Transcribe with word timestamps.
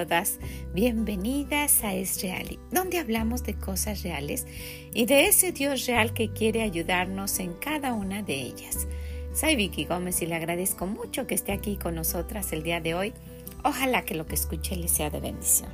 todas. 0.00 0.38
Bienvenidas 0.72 1.84
a 1.84 1.94
Es 1.94 2.22
Real, 2.22 2.58
donde 2.70 2.98
hablamos 2.98 3.42
de 3.42 3.52
cosas 3.52 4.02
reales 4.02 4.46
y 4.94 5.04
de 5.04 5.26
ese 5.26 5.52
Dios 5.52 5.84
real 5.84 6.14
que 6.14 6.32
quiere 6.32 6.62
ayudarnos 6.62 7.38
en 7.38 7.52
cada 7.52 7.92
una 7.92 8.22
de 8.22 8.32
ellas. 8.34 8.88
Soy 9.34 9.56
Vicky 9.56 9.84
Gómez 9.84 10.22
y 10.22 10.26
le 10.26 10.36
agradezco 10.36 10.86
mucho 10.86 11.26
que 11.26 11.34
esté 11.34 11.52
aquí 11.52 11.76
con 11.76 11.96
nosotras 11.96 12.50
el 12.54 12.62
día 12.62 12.80
de 12.80 12.94
hoy. 12.94 13.12
Ojalá 13.62 14.02
que 14.06 14.14
lo 14.14 14.26
que 14.26 14.36
escuche 14.36 14.74
le 14.74 14.88
sea 14.88 15.10
de 15.10 15.20
bendición. 15.20 15.70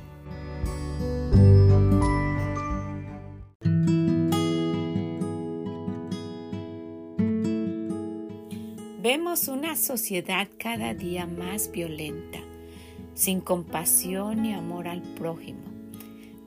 Vemos 9.01 9.47
una 9.47 9.77
sociedad 9.77 10.49
cada 10.59 10.93
día 10.93 11.25
más 11.25 11.71
violenta 11.71 12.46
sin 13.17 13.41
compasión 13.41 14.43
ni 14.43 14.53
amor 14.53 14.87
al 14.87 15.01
prójimo. 15.01 15.63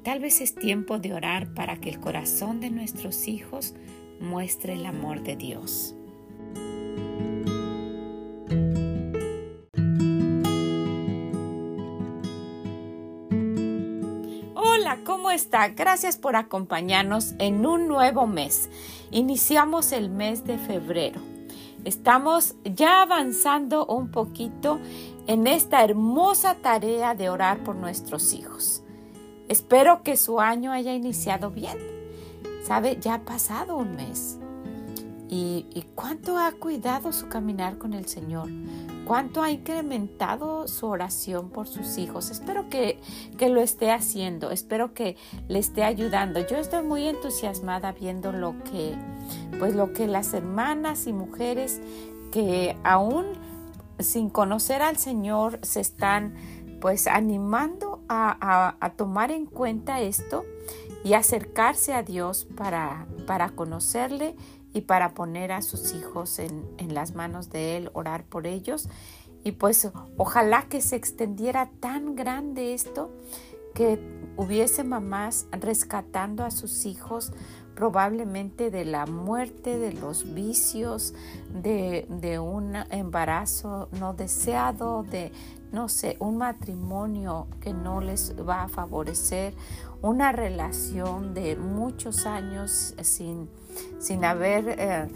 Tal 0.05 0.21
vez 0.21 0.41
es 0.41 0.55
tiempo 0.55 1.01
de 1.01 1.13
orar 1.13 1.53
para 1.53 1.81
que 1.81 1.91
el 1.91 1.99
corazón 1.99 2.61
de 2.61 2.71
nuestros 2.71 3.27
hijos 3.27 3.75
muestre 4.21 4.75
el 4.75 4.87
amor 4.87 5.23
de 5.25 5.35
Dios. 5.35 5.97
Hola, 14.55 15.01
¿cómo 15.05 15.33
está? 15.33 15.71
Gracias 15.71 16.19
por 16.19 16.37
acompañarnos 16.37 17.35
en 17.41 17.67
un 17.67 17.89
nuevo 17.89 18.29
mes. 18.29 18.71
Iniciamos 19.11 19.91
el 19.91 20.09
mes 20.09 20.45
de 20.45 20.57
febrero. 20.57 21.21
Estamos 21.85 22.57
ya 22.65 23.01
avanzando 23.03 23.87
un 23.87 24.11
poquito 24.11 24.79
en 25.27 25.47
esta 25.47 25.85
hermosa 25.85 26.57
tarea 26.57 27.15
de 27.15 27.29
orar 27.29 27.63
por 27.65 27.77
nuestros 27.77 28.33
hijos. 28.33 28.83
Espero 29.49 30.03
que 30.03 30.17
su 30.17 30.41
año 30.41 30.73
haya 30.73 30.95
iniciado 30.95 31.51
bien. 31.51 31.77
¿Sabe? 32.63 32.99
Ya 33.01 33.15
ha 33.15 33.25
pasado 33.25 33.77
un 33.77 33.97
mes. 33.97 34.39
¿Y, 35.33 35.85
cuánto 35.95 36.39
ha 36.39 36.51
cuidado 36.51 37.13
su 37.13 37.29
caminar 37.29 37.79
con 37.79 37.95
el 37.95 38.07
Señor? 38.07 38.49
¿Cuánto 39.07 39.43
ha 39.43 39.51
incrementado 39.53 40.67
su 40.67 40.87
oración 40.87 41.51
por 41.51 41.69
sus 41.69 41.99
hijos? 41.99 42.31
Espero 42.31 42.69
que, 42.69 43.01
que 43.39 43.49
lo 43.49 43.61
esté 43.61 43.93
haciendo. 43.93 44.51
Espero 44.51 44.93
que 44.93 45.17
le 45.47 45.61
esté 45.61 45.85
ayudando. 45.85 46.45
Yo 46.47 46.57
estoy 46.57 46.83
muy 46.83 47.07
entusiasmada 47.07 47.93
viendo 47.93 48.33
lo 48.33 48.57
que, 48.65 48.97
pues 49.61 49.77
lo 49.77 49.93
que 49.93 50.09
las 50.09 50.35
hermanas 50.35 51.07
y 51.07 51.13
mujeres 51.13 51.81
que 52.33 52.77
aún 52.83 53.27
sin 54.03 54.31
conocer 54.31 54.83
al 54.83 54.97
Señor 54.97 55.59
se 55.63 55.81
están 55.81 56.35
pues 56.81 57.07
animando 57.07 58.03
a, 58.09 58.93
tomar 58.97 59.31
en 59.31 59.47
cuenta 59.47 60.01
esto 60.01 60.45
y 61.05 61.13
acercarse 61.13 61.95
a 61.95 62.03
Dios 62.03 62.47
para, 62.57 63.07
para 63.27 63.51
conocerle 63.51 64.35
y 64.73 64.83
para 64.83 65.15
poner 65.15 65.53
a 65.53 65.63
sus 65.63 65.95
hijos 65.95 66.39
en, 66.39 66.67
en, 66.79 66.95
las 66.95 67.15
manos 67.15 67.51
de 67.51 67.77
Él, 67.77 67.91
orar 67.93 68.25
por 68.25 68.47
ellos. 68.47 68.89
Y 69.45 69.53
pues 69.53 69.91
ojalá 70.17 70.63
que 70.69 70.81
se 70.81 70.97
extendiera 70.97 71.71
tan 71.81 72.15
grande 72.15 72.75
esto 72.75 73.11
que 73.75 73.99
hubiese 74.37 74.85
mamás 74.85 75.47
rescatando 75.53 76.45
a 76.45 76.51
sus 76.51 76.87
hijos 76.87 77.33
probablemente 77.81 78.71
de 78.71 78.85
la 78.85 79.07
muerte, 79.07 79.79
de 79.79 79.95
los 79.95 80.35
vicios, 80.35 81.15
de, 81.49 82.05
de, 82.11 82.39
un 82.39 82.77
embarazo 82.91 83.89
no 83.99 84.13
deseado, 84.13 85.03
de, 85.03 85.33
no 85.73 85.89
sé, 85.89 86.19
un 86.19 86.37
matrimonio 86.37 87.47
que 87.63 87.73
no 87.73 88.03
les 88.03 88.35
va 88.39 88.65
a 88.65 88.69
favorecer, 88.69 89.55
una 90.03 90.31
relación 90.31 91.33
de 91.33 91.57
muchos 91.57 92.27
años 92.27 92.95
sin, 93.01 93.49
sin 93.99 94.27
haber 94.27 94.77
eh, 94.79 95.09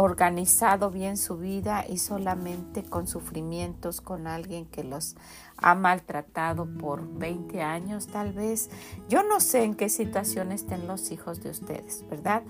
organizado 0.00 0.90
bien 0.90 1.16
su 1.16 1.38
vida 1.38 1.84
y 1.88 1.98
solamente 1.98 2.84
con 2.84 3.08
sufrimientos 3.08 4.00
con 4.00 4.28
alguien 4.28 4.64
que 4.66 4.84
los 4.84 5.16
ha 5.56 5.74
maltratado 5.74 6.66
por 6.66 7.18
20 7.18 7.62
años 7.62 8.06
tal 8.06 8.32
vez. 8.32 8.70
Yo 9.08 9.24
no 9.24 9.40
sé 9.40 9.64
en 9.64 9.74
qué 9.74 9.88
situación 9.88 10.52
estén 10.52 10.86
los 10.86 11.10
hijos 11.10 11.42
de 11.42 11.50
ustedes, 11.50 12.04
¿verdad? 12.08 12.44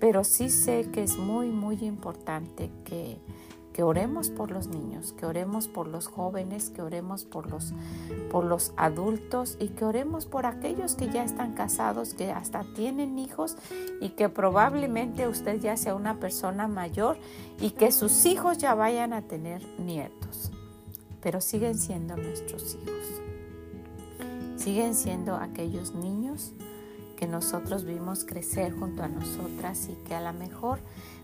Pero 0.00 0.24
sí 0.24 0.50
sé 0.50 0.90
que 0.92 1.04
es 1.04 1.18
muy, 1.18 1.50
muy 1.50 1.76
importante 1.84 2.72
que 2.84 3.20
que 3.72 3.82
oremos 3.82 4.28
por 4.30 4.50
los 4.50 4.68
niños, 4.68 5.12
que 5.12 5.26
oremos 5.26 5.68
por 5.68 5.86
los 5.86 6.06
jóvenes, 6.06 6.70
que 6.70 6.82
oremos 6.82 7.24
por 7.24 7.50
los, 7.50 7.72
por 8.30 8.44
los 8.44 8.72
adultos 8.76 9.56
y 9.58 9.68
que 9.68 9.84
oremos 9.84 10.26
por 10.26 10.46
aquellos 10.46 10.94
que 10.94 11.08
ya 11.08 11.24
están 11.24 11.54
casados, 11.54 12.14
que 12.14 12.30
hasta 12.30 12.64
tienen 12.74 13.18
hijos 13.18 13.56
y 14.00 14.10
que 14.10 14.28
probablemente 14.28 15.26
usted 15.26 15.60
ya 15.60 15.76
sea 15.76 15.94
una 15.94 16.20
persona 16.20 16.68
mayor 16.68 17.16
y 17.60 17.70
que 17.70 17.92
sus 17.92 18.26
hijos 18.26 18.58
ya 18.58 18.74
vayan 18.74 19.12
a 19.12 19.22
tener 19.22 19.62
nietos, 19.78 20.50
pero 21.22 21.40
siguen 21.40 21.78
siendo 21.78 22.16
nuestros 22.16 22.74
hijos. 22.74 23.22
Siguen 24.56 24.94
siendo 24.94 25.34
aquellos 25.34 25.94
niños 25.94 26.52
que 27.16 27.26
nosotros 27.26 27.84
vimos 27.84 28.24
crecer 28.24 28.72
junto 28.76 29.02
a 29.02 29.08
nosotras 29.08 29.88
y 29.88 29.94
que 30.06 30.14
a 30.14 30.20
lo 30.20 30.36
mejor 30.38 30.80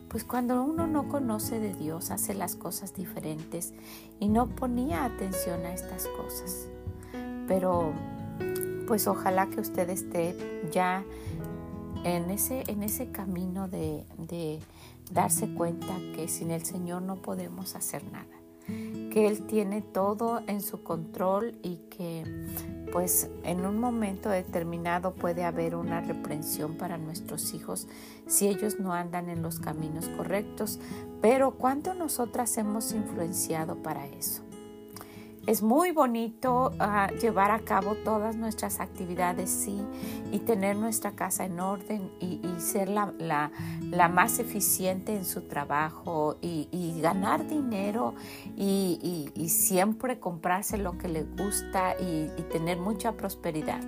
pues 0.08 0.24
cuando 0.24 0.62
uno 0.62 0.86
no 0.86 1.08
conoce 1.08 1.60
de 1.60 1.74
Dios 1.74 2.10
hace 2.10 2.34
las 2.34 2.56
cosas 2.56 2.94
diferentes 2.94 3.74
y 4.20 4.28
no 4.28 4.48
ponía 4.48 5.04
atención 5.04 5.64
a 5.66 5.72
estas 5.72 6.06
cosas. 6.08 6.68
Pero 7.46 7.92
pues 8.86 9.06
ojalá 9.06 9.48
que 9.48 9.60
usted 9.60 9.90
esté 9.90 10.34
ya 10.72 11.04
en 12.04 12.30
ese, 12.30 12.64
en 12.68 12.82
ese 12.82 13.10
camino 13.10 13.68
de, 13.68 14.04
de 14.16 14.60
darse 15.10 15.52
cuenta 15.54 15.94
que 16.14 16.28
sin 16.28 16.50
el 16.50 16.64
Señor 16.64 17.02
no 17.02 17.16
podemos 17.16 17.74
hacer 17.74 18.04
nada 18.10 18.38
que 19.10 19.26
Él 19.26 19.46
tiene 19.46 19.80
todo 19.80 20.42
en 20.46 20.60
su 20.60 20.82
control 20.82 21.58
y 21.62 21.76
que 21.88 22.24
pues 22.92 23.28
en 23.44 23.64
un 23.64 23.78
momento 23.78 24.28
determinado 24.28 25.14
puede 25.14 25.44
haber 25.44 25.74
una 25.74 26.00
reprensión 26.00 26.76
para 26.76 26.98
nuestros 26.98 27.54
hijos 27.54 27.86
si 28.26 28.48
ellos 28.48 28.78
no 28.80 28.92
andan 28.92 29.28
en 29.28 29.42
los 29.42 29.58
caminos 29.58 30.08
correctos, 30.08 30.78
pero 31.20 31.52
¿cuánto 31.52 31.94
nosotras 31.94 32.56
hemos 32.58 32.92
influenciado 32.92 33.76
para 33.82 34.06
eso? 34.06 34.47
Es 35.48 35.62
muy 35.62 35.92
bonito 35.92 36.72
ah, 36.78 37.10
llevar 37.22 37.52
a 37.52 37.60
cabo 37.60 37.94
todas 37.94 38.36
nuestras 38.36 38.80
actividades, 38.80 39.48
sí, 39.48 39.82
y 40.30 40.40
tener 40.40 40.76
nuestra 40.76 41.12
casa 41.12 41.46
en 41.46 41.58
orden 41.58 42.12
y, 42.20 42.38
ser 42.58 42.90
la, 42.90 43.50
más 44.12 44.40
eficiente 44.40 45.16
en 45.16 45.24
su 45.24 45.48
trabajo 45.48 46.36
y, 46.42 47.00
ganar 47.00 47.48
dinero 47.48 48.14
y, 48.58 49.30
y, 49.34 49.48
siempre 49.48 50.20
comprarse 50.20 50.76
lo 50.76 50.98
que 50.98 51.08
le 51.08 51.22
gusta 51.22 51.96
y 51.98 52.42
tener 52.52 52.76
mucha 52.76 53.12
prosperidad. 53.12 53.80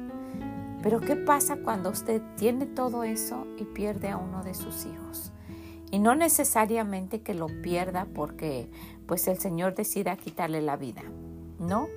Pero 0.83 0.99
¿qué 1.01 1.15
pasa 1.15 1.57
cuando 1.57 1.91
usted 1.91 2.23
tiene 2.39 2.65
todo 2.65 3.05
eso 3.05 3.47
y 3.59 3.65
pierde 3.65 4.09
a 4.09 4.17
uno 4.17 4.43
de 4.43 4.55
sus 4.55 4.87
hijos? 4.87 5.31
Y 5.91 5.99
no 5.99 6.15
necesariamente 6.15 7.21
que 7.21 7.35
lo 7.35 7.49
pierda 7.61 8.07
porque 8.15 8.71
pues 9.07 9.29
el 9.29 9.39
Señor 9.39 9.75
decida 9.75 10.17
quitarle 10.17 10.63
la 10.63 10.77
vida. 10.77 11.03
¿No? 11.61 11.89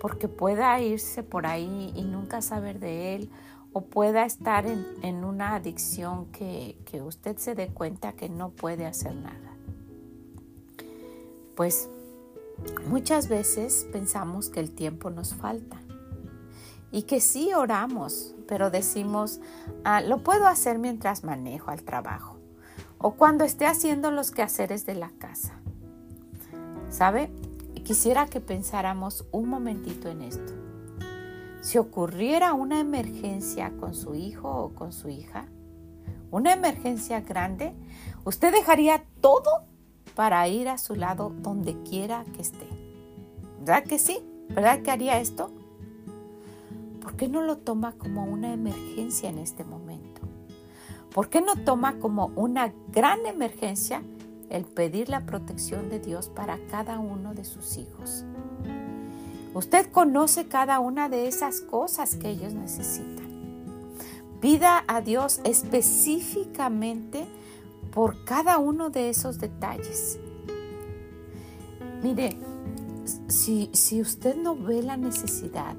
Porque 0.00 0.28
pueda 0.28 0.80
irse 0.80 1.22
por 1.22 1.46
ahí 1.46 1.92
y 1.94 2.04
nunca 2.04 2.40
saber 2.40 2.78
de 2.78 3.14
él 3.14 3.30
o 3.74 3.82
pueda 3.82 4.24
estar 4.24 4.64
en, 4.66 5.24
una 5.24 5.56
adicción 5.56 6.26
que, 6.26 6.78
que 6.86 7.02
usted 7.02 7.36
se 7.36 7.54
dé 7.54 7.68
cuenta 7.68 8.12
que 8.12 8.28
no 8.28 8.50
puede 8.50 8.86
hacer 8.86 9.14
nada. 9.14 9.56
Pues 11.56 11.88
muchas 12.88 13.28
veces 13.28 13.86
pensamos 13.92 14.48
que 14.48 14.60
el 14.60 14.70
tiempo 14.70 15.10
nos 15.10 15.34
falta 15.34 15.80
y 16.92 17.02
que 17.02 17.20
sí 17.20 17.52
oramos, 17.52 18.36
pero 18.46 18.70
decimos, 18.70 19.40
ah, 19.84 20.00
lo 20.00 20.22
puedo 20.22 20.46
hacer 20.46 20.78
mientras 20.78 21.24
manejo 21.24 21.72
al 21.72 21.82
trabajo 21.82 22.34
o 22.98 23.16
cuando 23.16 23.44
esté 23.44 23.66
haciendo 23.66 24.10
los 24.10 24.30
quehaceres 24.30 24.86
de 24.86 24.94
la 24.94 25.10
casa. 25.18 25.52
¿Sabe? 26.88 27.30
Quisiera 27.84 28.26
que 28.26 28.40
pensáramos 28.40 29.26
un 29.30 29.50
momentito 29.50 30.08
en 30.08 30.22
esto. 30.22 30.54
Si 31.60 31.76
ocurriera 31.76 32.54
una 32.54 32.80
emergencia 32.80 33.72
con 33.78 33.94
su 33.94 34.14
hijo 34.14 34.48
o 34.48 34.74
con 34.74 34.90
su 34.90 35.10
hija, 35.10 35.44
una 36.30 36.54
emergencia 36.54 37.20
grande, 37.20 37.74
usted 38.24 38.54
dejaría 38.54 39.04
todo 39.20 39.66
para 40.14 40.48
ir 40.48 40.70
a 40.70 40.78
su 40.78 40.94
lado 40.94 41.30
donde 41.42 41.82
quiera 41.82 42.24
que 42.34 42.40
esté. 42.40 42.66
¿Verdad 43.60 43.84
que 43.84 43.98
sí? 43.98 44.18
¿Verdad 44.48 44.80
que 44.80 44.90
haría 44.90 45.20
esto? 45.20 45.50
¿Por 47.02 47.16
qué 47.16 47.28
no 47.28 47.42
lo 47.42 47.58
toma 47.58 47.92
como 47.92 48.24
una 48.24 48.54
emergencia 48.54 49.28
en 49.28 49.36
este 49.36 49.62
momento? 49.62 50.22
¿Por 51.12 51.28
qué 51.28 51.42
no 51.42 51.54
toma 51.54 51.98
como 51.98 52.32
una 52.34 52.72
gran 52.88 53.26
emergencia 53.26 54.02
el 54.50 54.64
pedir 54.64 55.08
la 55.08 55.26
protección 55.26 55.88
de 55.88 56.00
Dios 56.00 56.28
para 56.28 56.58
cada 56.70 56.98
uno 56.98 57.34
de 57.34 57.44
sus 57.44 57.76
hijos. 57.76 58.24
Usted 59.54 59.90
conoce 59.92 60.46
cada 60.46 60.80
una 60.80 61.08
de 61.08 61.28
esas 61.28 61.60
cosas 61.60 62.16
que 62.16 62.30
ellos 62.30 62.54
necesitan. 62.54 63.28
Pida 64.40 64.84
a 64.88 65.00
Dios 65.00 65.40
específicamente 65.44 67.24
por 67.92 68.24
cada 68.24 68.58
uno 68.58 68.90
de 68.90 69.10
esos 69.10 69.38
detalles. 69.38 70.18
Mire, 72.02 72.36
si, 73.28 73.70
si 73.72 74.00
usted 74.00 74.36
no 74.36 74.56
ve 74.56 74.82
la 74.82 74.96
necesidad, 74.96 75.76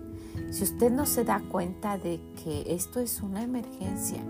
si 0.51 0.63
usted 0.63 0.89
no 0.91 1.05
se 1.05 1.25
da 1.25 1.41
cuenta 1.51 1.97
de 1.97 2.21
que 2.43 2.73
esto 2.73 2.99
es 2.99 3.21
una 3.21 3.43
emergencia, 3.43 4.23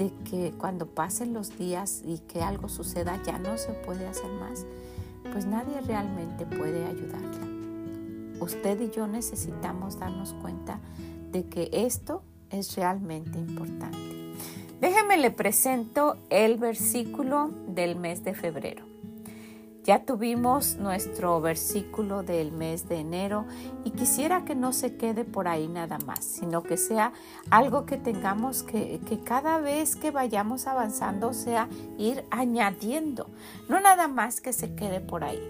de 0.00 0.10
que 0.24 0.52
cuando 0.56 0.86
pasen 0.86 1.34
los 1.34 1.58
días 1.58 2.00
y 2.06 2.20
que 2.20 2.40
algo 2.40 2.70
suceda 2.70 3.22
ya 3.22 3.38
no 3.38 3.58
se 3.58 3.72
puede 3.72 4.06
hacer 4.06 4.30
más, 4.32 4.64
pues 5.30 5.44
nadie 5.44 5.78
realmente 5.82 6.46
puede 6.46 6.86
ayudarla. 6.86 7.46
Usted 8.40 8.80
y 8.80 8.90
yo 8.90 9.06
necesitamos 9.06 9.98
darnos 9.98 10.32
cuenta 10.40 10.80
de 11.30 11.44
que 11.44 11.68
esto 11.70 12.22
es 12.48 12.74
realmente 12.76 13.38
importante. 13.38 14.34
Déjeme 14.80 15.18
le 15.18 15.30
presento 15.30 16.16
el 16.30 16.56
versículo 16.56 17.50
del 17.68 17.96
mes 17.96 18.24
de 18.24 18.32
febrero. 18.32 18.89
Ya 19.90 20.04
tuvimos 20.04 20.76
nuestro 20.76 21.40
versículo 21.40 22.22
del 22.22 22.52
mes 22.52 22.88
de 22.88 23.00
enero 23.00 23.44
y 23.82 23.90
quisiera 23.90 24.44
que 24.44 24.54
no 24.54 24.72
se 24.72 24.94
quede 24.94 25.24
por 25.24 25.48
ahí 25.48 25.66
nada 25.66 25.98
más, 26.06 26.24
sino 26.24 26.62
que 26.62 26.76
sea 26.76 27.12
algo 27.50 27.86
que 27.86 27.96
tengamos 27.96 28.62
que, 28.62 29.00
cada 29.24 29.58
vez 29.58 29.96
que 29.96 30.12
vayamos 30.12 30.68
avanzando 30.68 31.32
sea 31.32 31.68
ir 31.98 32.24
añadiendo, 32.30 33.30
no 33.68 33.80
nada 33.80 34.06
más 34.06 34.40
que 34.40 34.52
se 34.52 34.76
quede 34.76 35.00
por 35.00 35.24
ahí. 35.24 35.42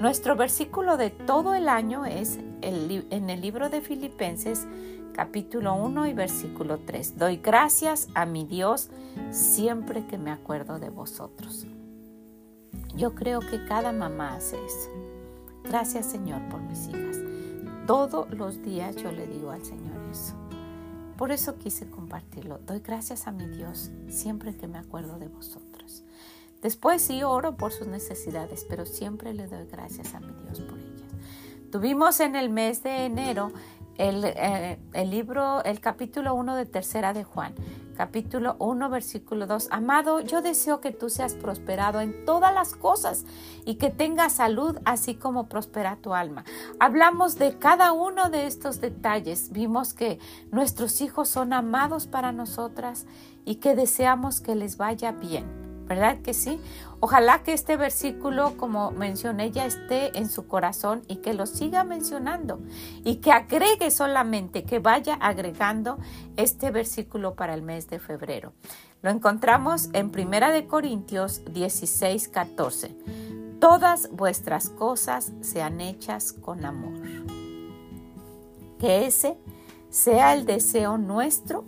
Nuestro 0.00 0.36
versículo 0.36 0.96
de 0.96 1.10
todo 1.10 1.56
el 1.56 1.68
año 1.68 2.04
es 2.04 2.38
en 2.60 3.30
el 3.30 3.40
libro 3.40 3.68
de 3.68 3.80
Filipenses 3.80 4.68
capítulo 5.12 5.74
1 5.74 6.06
y 6.06 6.14
versículo 6.14 6.78
3. 6.78 7.18
Doy 7.18 7.38
gracias 7.38 8.06
a 8.14 8.26
mi 8.26 8.44
Dios 8.44 8.90
siempre 9.32 10.06
que 10.06 10.18
me 10.18 10.30
acuerdo 10.30 10.78
de 10.78 10.90
vosotros. 10.90 11.66
Yo 12.96 13.14
creo 13.14 13.40
que 13.40 13.64
cada 13.64 13.92
mamá 13.92 14.36
hace 14.36 14.56
eso. 14.64 14.90
Gracias 15.64 16.06
Señor 16.06 16.46
por 16.48 16.60
mis 16.60 16.88
hijas. 16.88 17.16
Todos 17.86 18.30
los 18.30 18.62
días 18.62 18.96
yo 18.96 19.10
le 19.10 19.26
digo 19.26 19.50
al 19.50 19.64
Señor 19.64 20.00
eso. 20.10 20.34
Por 21.16 21.30
eso 21.30 21.56
quise 21.56 21.88
compartirlo. 21.88 22.58
Doy 22.58 22.80
gracias 22.80 23.26
a 23.26 23.32
mi 23.32 23.46
Dios 23.46 23.90
siempre 24.08 24.56
que 24.56 24.66
me 24.66 24.78
acuerdo 24.78 25.18
de 25.18 25.28
vosotros. 25.28 26.04
Después 26.60 27.02
sí 27.02 27.22
oro 27.22 27.56
por 27.56 27.72
sus 27.72 27.88
necesidades, 27.88 28.64
pero 28.68 28.86
siempre 28.86 29.34
le 29.34 29.46
doy 29.48 29.66
gracias 29.66 30.14
a 30.14 30.20
mi 30.20 30.32
Dios 30.44 30.60
por 30.60 30.78
ellas. 30.78 31.02
Tuvimos 31.70 32.20
en 32.20 32.36
el 32.36 32.50
mes 32.50 32.82
de 32.82 33.06
enero 33.06 33.52
el, 33.98 34.24
eh, 34.24 34.78
el, 34.92 35.10
libro, 35.10 35.62
el 35.64 35.80
capítulo 35.80 36.34
1 36.34 36.56
de 36.56 36.66
Tercera 36.66 37.12
de 37.12 37.24
Juan, 37.24 37.54
capítulo 37.92 38.56
1, 38.58 38.90
versículo 38.90 39.46
2. 39.46 39.68
Amado, 39.70 40.20
yo 40.20 40.42
deseo 40.42 40.80
que 40.80 40.90
tú 40.90 41.08
seas 41.10 41.34
prosperado 41.34 42.00
en 42.00 42.24
todas 42.24 42.52
las 42.52 42.74
cosas 42.74 43.24
y 43.64 43.76
que 43.76 43.90
tengas 43.90 44.34
salud, 44.34 44.78
así 44.84 45.14
como 45.14 45.48
prospera 45.48 45.96
tu 45.96 46.14
alma. 46.14 46.44
Hablamos 46.80 47.38
de 47.38 47.58
cada 47.58 47.92
uno 47.92 48.30
de 48.30 48.46
estos 48.46 48.80
detalles. 48.80 49.52
Vimos 49.52 49.94
que 49.94 50.18
nuestros 50.50 51.00
hijos 51.00 51.28
son 51.28 51.52
amados 51.52 52.06
para 52.06 52.32
nosotras 52.32 53.06
y 53.44 53.56
que 53.56 53.74
deseamos 53.74 54.40
que 54.40 54.54
les 54.54 54.76
vaya 54.76 55.12
bien. 55.12 55.61
¿Verdad 55.92 56.22
que 56.22 56.32
sí? 56.32 56.58
Ojalá 57.00 57.42
que 57.42 57.52
este 57.52 57.76
versículo, 57.76 58.56
como 58.56 58.92
mencioné, 58.92 59.50
ya 59.50 59.66
esté 59.66 60.16
en 60.18 60.30
su 60.30 60.46
corazón 60.46 61.02
y 61.06 61.16
que 61.16 61.34
lo 61.34 61.44
siga 61.44 61.84
mencionando 61.84 62.60
y 63.04 63.16
que 63.16 63.30
agregue 63.30 63.90
solamente, 63.90 64.64
que 64.64 64.78
vaya 64.78 65.14
agregando 65.14 65.98
este 66.36 66.70
versículo 66.70 67.34
para 67.34 67.52
el 67.52 67.60
mes 67.60 67.90
de 67.90 67.98
febrero. 67.98 68.54
Lo 69.02 69.10
encontramos 69.10 69.90
en 69.92 70.10
Primera 70.10 70.50
de 70.50 70.66
Corintios 70.66 71.42
16, 71.52 72.28
14. 72.28 72.96
Todas 73.60 74.08
vuestras 74.12 74.70
cosas 74.70 75.32
sean 75.42 75.82
hechas 75.82 76.32
con 76.32 76.64
amor. 76.64 77.02
Que 78.78 79.04
ese 79.06 79.36
sea 79.90 80.32
el 80.32 80.46
deseo 80.46 80.96
nuestro 80.96 81.66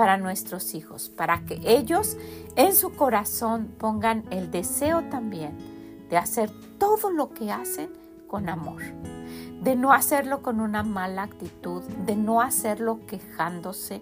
para 0.00 0.16
nuestros 0.16 0.72
hijos, 0.72 1.10
para 1.10 1.44
que 1.44 1.60
ellos 1.62 2.16
en 2.56 2.74
su 2.74 2.94
corazón 2.94 3.74
pongan 3.76 4.24
el 4.30 4.50
deseo 4.50 5.02
también 5.10 5.58
de 6.08 6.16
hacer 6.16 6.50
todo 6.78 7.10
lo 7.10 7.34
que 7.34 7.52
hacen 7.52 7.90
con 8.26 8.48
amor, 8.48 8.80
de 9.60 9.76
no 9.76 9.92
hacerlo 9.92 10.40
con 10.40 10.58
una 10.58 10.82
mala 10.84 11.24
actitud, 11.24 11.82
de 12.06 12.16
no 12.16 12.40
hacerlo 12.40 13.00
quejándose, 13.06 14.00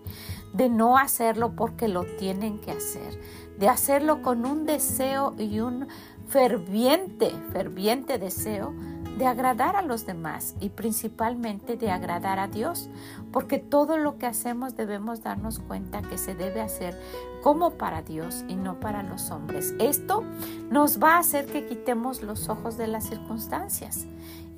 de 0.53 0.69
no 0.69 0.99
hacerlo 0.99 1.57
porque 1.57 1.89
lo 1.89 2.05
tienen 2.05 2.61
que 2.61 2.71
hacer, 2.71 3.21
de 3.59 3.69
hacerlo 3.69 4.23
con 4.23 4.47
un 4.47 4.67
deseo 4.67 5.35
y 5.37 5.59
un 5.59 5.89
ferviente, 6.29 7.33
ferviente 7.51 8.19
deseo 8.19 8.73
de 9.19 9.27
agradar 9.27 9.75
a 9.75 9.83
los 9.83 10.07
demás 10.07 10.55
y 10.61 10.69
principalmente 10.69 11.77
de 11.77 11.91
agradar 11.91 12.39
a 12.39 12.47
Dios, 12.47 12.89
porque 13.33 13.59
todo 13.59 13.99
lo 13.99 14.19
que 14.19 14.27
hacemos 14.27 14.77
debemos 14.77 15.23
darnos 15.23 15.59
cuenta 15.59 16.03
que 16.03 16.19
se 16.19 16.35
debe 16.35 16.61
hacer 16.61 16.99
como 17.43 17.73
para 17.73 18.03
Dios 18.03 18.45
y 18.49 18.57
no 18.57 18.81
para 18.81 19.03
los 19.03 19.31
hombres. 19.31 19.75
Esto 19.79 20.25
nos 20.71 21.03
va 21.03 21.17
a 21.17 21.19
hacer 21.19 21.47
que 21.47 21.67
quitemos 21.67 22.23
los 22.23 22.49
ojos 22.49 22.77
de 22.77 22.89
las 22.89 23.09
circunstancias 23.09 24.07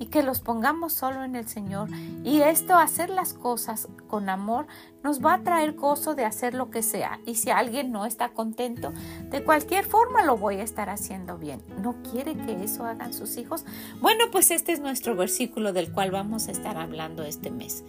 y 0.01 0.07
que 0.07 0.23
los 0.23 0.39
pongamos 0.39 0.93
solo 0.93 1.23
en 1.23 1.35
el 1.35 1.47
Señor. 1.47 1.87
Y 2.23 2.41
esto, 2.41 2.75
hacer 2.75 3.11
las 3.11 3.35
cosas 3.35 3.87
con 4.07 4.29
amor, 4.29 4.65
nos 5.03 5.23
va 5.23 5.35
a 5.35 5.43
traer 5.43 5.73
gozo 5.73 6.15
de 6.15 6.25
hacer 6.25 6.55
lo 6.55 6.71
que 6.71 6.81
sea. 6.81 7.19
Y 7.27 7.35
si 7.35 7.51
alguien 7.51 7.91
no 7.91 8.07
está 8.07 8.29
contento, 8.29 8.93
de 9.29 9.43
cualquier 9.43 9.85
forma 9.85 10.23
lo 10.23 10.37
voy 10.37 10.55
a 10.55 10.63
estar 10.63 10.89
haciendo 10.89 11.37
bien. 11.37 11.61
¿No 11.83 12.01
quiere 12.01 12.35
que 12.35 12.63
eso 12.63 12.83
hagan 12.83 13.13
sus 13.13 13.37
hijos? 13.37 13.63
Bueno, 14.01 14.25
pues 14.31 14.49
este 14.49 14.71
es 14.71 14.79
nuestro 14.79 15.15
versículo 15.15 15.71
del 15.71 15.91
cual 15.91 16.09
vamos 16.09 16.47
a 16.47 16.51
estar 16.51 16.77
hablando 16.77 17.21
este 17.21 17.51
mes. 17.51 17.83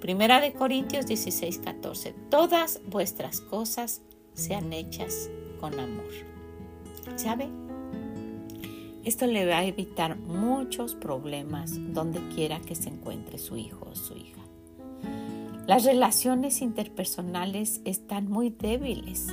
Primera 0.00 0.40
de 0.40 0.54
Corintios 0.54 1.06
16, 1.06 1.58
14. 1.58 2.14
Todas 2.30 2.80
vuestras 2.86 3.42
cosas 3.42 4.00
sean 4.32 4.72
hechas 4.72 5.28
con 5.60 5.78
amor. 5.78 6.08
¿Sabe? 7.16 7.50
Esto 9.04 9.26
le 9.26 9.44
va 9.44 9.58
a 9.58 9.64
evitar 9.64 10.16
muchos 10.18 10.94
problemas 10.94 11.72
donde 11.92 12.18
quiera 12.34 12.60
que 12.60 12.74
se 12.74 12.88
encuentre 12.88 13.36
su 13.36 13.58
hijo 13.58 13.88
o 13.90 13.94
su 13.94 14.16
hija. 14.16 14.40
Las 15.66 15.84
relaciones 15.84 16.62
interpersonales 16.62 17.82
están 17.84 18.30
muy 18.30 18.48
débiles 18.48 19.28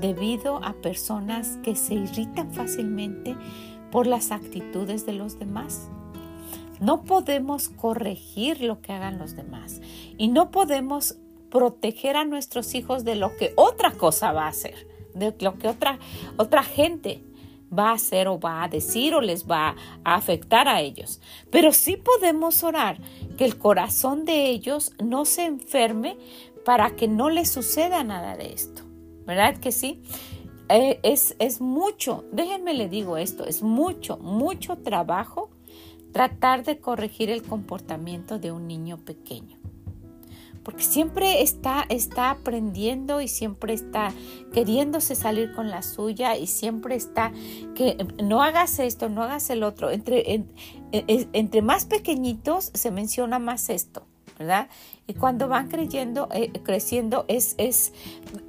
debido 0.00 0.56
a 0.64 0.72
personas 0.72 1.58
que 1.62 1.76
se 1.76 1.94
irritan 1.94 2.52
fácilmente 2.54 3.36
por 3.92 4.06
las 4.06 4.32
actitudes 4.32 5.04
de 5.04 5.12
los 5.12 5.38
demás. 5.38 5.90
No 6.80 7.04
podemos 7.04 7.68
corregir 7.68 8.60
lo 8.60 8.80
que 8.80 8.92
hagan 8.92 9.18
los 9.18 9.34
demás 9.34 9.80
y 10.18 10.28
no 10.28 10.50
podemos 10.50 11.16
proteger 11.50 12.16
a 12.16 12.24
nuestros 12.24 12.74
hijos 12.74 13.04
de 13.04 13.16
lo 13.16 13.36
que 13.36 13.52
otra 13.56 13.92
cosa 13.92 14.32
va 14.32 14.44
a 14.44 14.48
hacer, 14.48 14.86
de 15.14 15.34
lo 15.40 15.58
que 15.58 15.68
otra, 15.68 15.98
otra 16.36 16.62
gente 16.62 17.22
va 17.76 17.90
a 17.90 17.94
hacer 17.94 18.28
o 18.28 18.38
va 18.38 18.62
a 18.62 18.68
decir 18.68 19.14
o 19.14 19.20
les 19.20 19.48
va 19.48 19.74
a 20.04 20.14
afectar 20.14 20.68
a 20.68 20.80
ellos. 20.80 21.20
Pero 21.50 21.72
sí 21.72 21.96
podemos 21.96 22.62
orar 22.62 22.98
que 23.36 23.44
el 23.44 23.58
corazón 23.58 24.24
de 24.24 24.50
ellos 24.50 24.92
no 25.02 25.24
se 25.24 25.44
enferme 25.44 26.16
para 26.64 26.96
que 26.96 27.08
no 27.08 27.30
les 27.30 27.50
suceda 27.50 28.04
nada 28.04 28.36
de 28.36 28.52
esto. 28.52 28.82
¿Verdad 29.26 29.58
que 29.58 29.72
sí? 29.72 30.02
Eh, 30.68 30.98
es, 31.02 31.36
es 31.38 31.60
mucho, 31.60 32.24
déjenme 32.32 32.74
le 32.74 32.88
digo 32.88 33.16
esto, 33.16 33.44
es 33.44 33.62
mucho, 33.62 34.16
mucho 34.18 34.76
trabajo 34.78 35.50
tratar 36.16 36.64
de 36.64 36.78
corregir 36.78 37.28
el 37.28 37.42
comportamiento 37.42 38.38
de 38.38 38.50
un 38.50 38.66
niño 38.66 38.96
pequeño 38.96 39.58
porque 40.62 40.82
siempre 40.82 41.42
está, 41.42 41.84
está 41.90 42.30
aprendiendo 42.30 43.20
y 43.20 43.28
siempre 43.28 43.74
está 43.74 44.14
queriéndose 44.50 45.14
salir 45.14 45.52
con 45.54 45.68
la 45.70 45.82
suya 45.82 46.38
y 46.38 46.46
siempre 46.46 46.96
está 46.96 47.32
que 47.74 47.98
no 48.24 48.42
hagas 48.42 48.78
esto, 48.78 49.10
no 49.10 49.22
hagas 49.22 49.48
el 49.50 49.62
otro. 49.62 49.90
Entre, 49.90 50.44
entre 50.90 51.62
más 51.62 51.84
pequeñitos 51.84 52.72
se 52.74 52.90
menciona 52.90 53.38
más 53.38 53.68
esto. 53.68 54.06
¿verdad? 54.38 54.68
Y 55.06 55.14
cuando 55.14 55.46
van 55.46 55.68
creyendo, 55.68 56.28
eh, 56.32 56.50
creciendo 56.64 57.26
es, 57.28 57.54
es, 57.58 57.92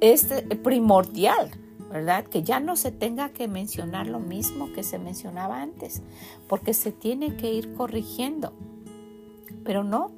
es 0.00 0.26
primordial, 0.64 1.50
¿verdad? 1.90 2.24
Que 2.24 2.42
ya 2.42 2.60
no 2.60 2.76
se 2.76 2.92
tenga 2.92 3.30
que 3.30 3.48
mencionar 3.48 4.06
lo 4.06 4.20
mismo 4.20 4.72
que 4.72 4.82
se 4.82 4.98
mencionaba 4.98 5.62
antes, 5.62 6.02
porque 6.48 6.74
se 6.74 6.92
tiene 6.92 7.36
que 7.36 7.52
ir 7.52 7.74
corrigiendo. 7.74 8.52
Pero 9.64 9.84
no, 9.84 10.12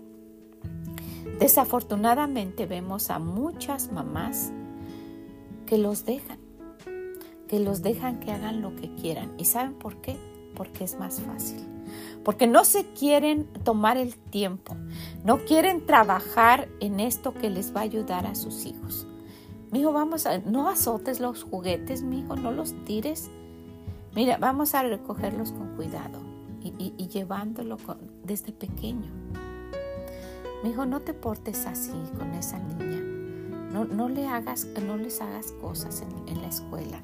Desafortunadamente 1.40 2.66
vemos 2.66 3.08
a 3.08 3.18
muchas 3.18 3.90
mamás 3.92 4.52
que 5.64 5.78
los 5.78 6.04
dejan, 6.04 6.38
que 7.48 7.60
los 7.60 7.80
dejan 7.80 8.20
que 8.20 8.30
hagan 8.30 8.60
lo 8.60 8.76
que 8.76 8.94
quieran. 8.94 9.32
¿Y 9.38 9.46
saben 9.46 9.72
por 9.72 10.02
qué? 10.02 10.18
Porque 10.54 10.84
es 10.84 10.98
más 10.98 11.20
fácil. 11.20 11.66
porque 12.22 12.46
no 12.46 12.66
se 12.66 12.84
quieren 12.92 13.46
tomar 13.64 13.96
el 13.96 14.14
tiempo, 14.14 14.76
no 15.24 15.38
quieren 15.38 15.86
trabajar 15.86 16.68
en 16.80 17.00
esto 17.00 17.32
que 17.32 17.48
les 17.48 17.74
va 17.74 17.80
a 17.80 17.84
ayudar 17.84 18.26
a 18.26 18.34
sus 18.34 18.66
hijos. 18.66 19.06
Mijo, 19.70 19.92
vamos 19.92 20.26
a, 20.26 20.38
no 20.38 20.68
azotes 20.68 21.20
los 21.20 21.44
juguetes, 21.44 22.02
mijo, 22.02 22.34
no 22.36 22.50
los 22.50 22.74
tires. 22.84 23.30
Mira, 24.14 24.36
vamos 24.38 24.74
a 24.74 24.82
recogerlos 24.82 25.52
con 25.52 25.76
cuidado 25.76 26.18
y, 26.62 27.08
llevándolo 27.08 27.76
desde 28.24 28.52
pequeño. 28.52 29.10
Mijo, 30.64 30.84
no 30.86 31.00
te 31.00 31.14
portes 31.14 31.66
así 31.66 31.92
con 32.18 32.34
esa 32.34 32.58
niña. 32.58 33.00
No, 33.72 33.84
no, 33.84 34.08
le 34.08 34.26
hagas, 34.26 34.66
no 34.84 34.96
les 34.96 35.20
hagas 35.20 35.52
cosas 35.52 36.02
en, 36.02 36.28
en 36.28 36.42
la 36.42 36.48
escuela. 36.48 37.00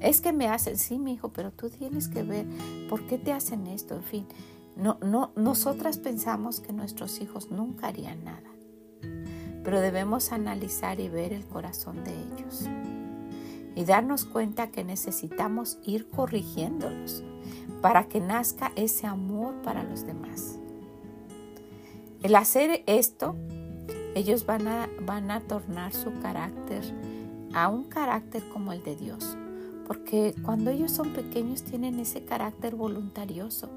Es 0.00 0.20
que 0.20 0.32
me 0.32 0.48
hacen, 0.48 0.78
sí, 0.78 0.98
mi 0.98 1.12
hijo, 1.12 1.28
pero 1.28 1.50
tú 1.50 1.68
tienes 1.68 2.08
que 2.08 2.22
ver 2.22 2.46
por 2.88 3.06
qué 3.06 3.18
te 3.18 3.32
hacen 3.32 3.66
esto, 3.66 3.94
en 3.94 4.02
fin. 4.02 4.26
No, 4.76 4.96
no, 5.02 5.32
nosotras 5.34 5.98
pensamos 5.98 6.60
que 6.60 6.72
nuestros 6.72 7.20
hijos 7.20 7.50
nunca 7.50 7.88
harían 7.88 8.24
nada, 8.24 8.48
pero 9.68 9.82
debemos 9.82 10.32
analizar 10.32 10.98
y 10.98 11.10
ver 11.10 11.34
el 11.34 11.44
corazón 11.44 12.02
de 12.02 12.10
ellos 12.10 12.66
y 13.74 13.84
darnos 13.84 14.24
cuenta 14.24 14.70
que 14.70 14.82
necesitamos 14.82 15.76
ir 15.84 16.08
corrigiéndolos 16.08 17.22
para 17.82 18.08
que 18.08 18.18
nazca 18.18 18.72
ese 18.76 19.06
amor 19.06 19.60
para 19.60 19.82
los 19.82 20.06
demás. 20.06 20.58
El 22.22 22.34
hacer 22.36 22.82
esto, 22.86 23.36
ellos 24.14 24.46
van 24.46 24.68
a, 24.68 24.88
van 25.02 25.30
a 25.30 25.40
tornar 25.40 25.92
su 25.92 26.18
carácter 26.22 26.82
a 27.52 27.68
un 27.68 27.84
carácter 27.84 28.48
como 28.48 28.72
el 28.72 28.82
de 28.82 28.96
Dios, 28.96 29.36
porque 29.86 30.34
cuando 30.44 30.70
ellos 30.70 30.92
son 30.92 31.12
pequeños 31.12 31.62
tienen 31.62 32.00
ese 32.00 32.24
carácter 32.24 32.74
voluntarioso 32.74 33.68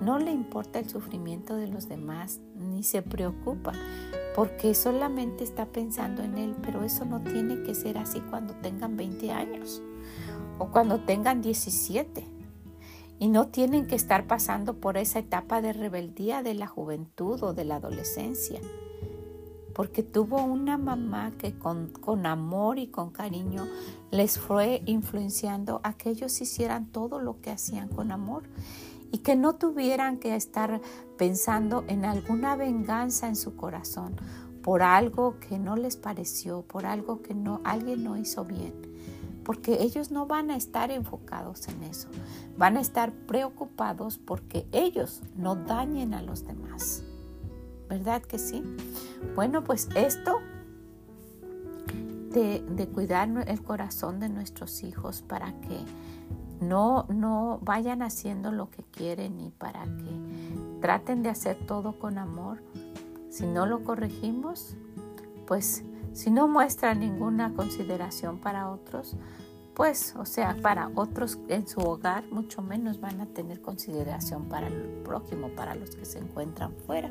no 0.00 0.18
le 0.18 0.30
importa 0.30 0.78
el 0.78 0.88
sufrimiento 0.88 1.56
de 1.56 1.66
los 1.66 1.88
demás, 1.88 2.40
ni 2.54 2.82
se 2.82 3.02
preocupa, 3.02 3.72
porque 4.36 4.74
solamente 4.74 5.44
está 5.44 5.64
pensando 5.64 6.22
en 6.22 6.36
él, 6.36 6.54
pero 6.62 6.84
eso 6.84 7.06
no 7.06 7.22
tiene 7.22 7.62
que 7.62 7.74
ser 7.74 7.96
así 7.96 8.20
cuando 8.20 8.52
tengan 8.56 8.94
20 8.94 9.30
años 9.30 9.82
o 10.58 10.66
cuando 10.70 11.00
tengan 11.00 11.40
17. 11.40 12.22
Y 13.18 13.28
no 13.28 13.48
tienen 13.48 13.86
que 13.86 13.94
estar 13.94 14.26
pasando 14.26 14.74
por 14.74 14.98
esa 14.98 15.20
etapa 15.20 15.62
de 15.62 15.72
rebeldía 15.72 16.42
de 16.42 16.52
la 16.52 16.66
juventud 16.66 17.42
o 17.42 17.54
de 17.54 17.64
la 17.64 17.76
adolescencia, 17.76 18.60
porque 19.74 20.02
tuvo 20.02 20.44
una 20.44 20.76
mamá 20.76 21.32
que 21.38 21.58
con, 21.58 22.26
amor 22.26 22.78
y 22.78 22.88
con 22.88 23.12
cariño 23.12 23.66
les 24.10 24.38
fue 24.38 24.82
influenciando 24.84 25.80
a 25.82 25.94
que 25.94 26.10
ellos 26.10 26.38
hicieran 26.42 26.92
todo 26.92 27.20
lo 27.20 27.40
que 27.40 27.52
hacían 27.52 27.88
con 27.88 28.12
amor 28.12 28.42
y 29.12 29.18
que 29.18 29.36
no 29.36 29.54
tuvieran 29.54 30.18
que 30.18 30.34
estar 30.34 30.80
pensando 31.16 31.84
en 31.88 32.04
alguna 32.04 32.56
venganza 32.56 33.28
en 33.28 33.36
su 33.36 33.56
corazón 33.56 34.16
por 34.62 34.82
algo 34.82 35.38
que 35.38 35.58
no 35.58 35.76
les 35.76 35.96
pareció, 35.96 36.62
por 36.62 36.86
algo 36.86 37.22
que 37.22 37.34
no 37.34 37.60
alguien 37.62 38.02
no 38.02 38.16
hizo 38.16 38.44
bien, 38.44 38.74
porque 39.44 39.82
ellos 39.82 40.10
no 40.10 40.26
van 40.26 40.50
a 40.50 40.56
estar 40.56 40.90
enfocados 40.90 41.68
en 41.68 41.84
eso, 41.84 42.08
van 42.58 42.76
a 42.76 42.80
estar 42.80 43.12
preocupados 43.12 44.18
porque 44.18 44.66
ellos 44.72 45.22
no 45.36 45.54
dañen 45.54 46.14
a 46.14 46.22
los 46.22 46.44
demás. 46.44 47.04
¿Verdad 47.88 48.22
que 48.22 48.40
sí? 48.40 48.64
Bueno, 49.36 49.62
pues 49.62 49.88
esto 49.94 50.40
de, 52.32 52.64
de 52.68 52.88
cuidar 52.88 53.28
el 53.46 53.62
corazón 53.62 54.18
de 54.18 54.28
nuestros 54.28 54.82
hijos 54.82 55.22
para 55.22 55.52
que 55.60 55.78
no, 56.60 57.06
no 57.08 57.58
vayan 57.62 58.02
haciendo 58.02 58.52
lo 58.52 58.70
que 58.70 58.82
quieren 58.82 59.40
y 59.40 59.50
para 59.50 59.84
que 59.84 60.80
traten 60.80 61.22
de 61.22 61.30
hacer 61.30 61.56
todo 61.66 61.98
con 61.98 62.18
amor. 62.18 62.62
Si 63.30 63.46
no 63.46 63.66
lo 63.66 63.84
corregimos, 63.84 64.76
pues 65.46 65.84
si 66.12 66.30
no 66.30 66.48
muestran 66.48 67.00
ninguna 67.00 67.52
consideración 67.54 68.38
para 68.38 68.70
otros, 68.70 69.16
pues, 69.74 70.14
o 70.16 70.24
sea, 70.24 70.56
para 70.62 70.90
otros 70.94 71.38
en 71.48 71.68
su 71.68 71.80
hogar, 71.80 72.24
mucho 72.30 72.62
menos 72.62 72.98
van 72.98 73.20
a 73.20 73.26
tener 73.26 73.60
consideración 73.60 74.46
para 74.46 74.68
el 74.68 75.02
prójimo, 75.04 75.50
para 75.50 75.74
los 75.74 75.94
que 75.94 76.06
se 76.06 76.18
encuentran 76.18 76.72
fuera. 76.86 77.10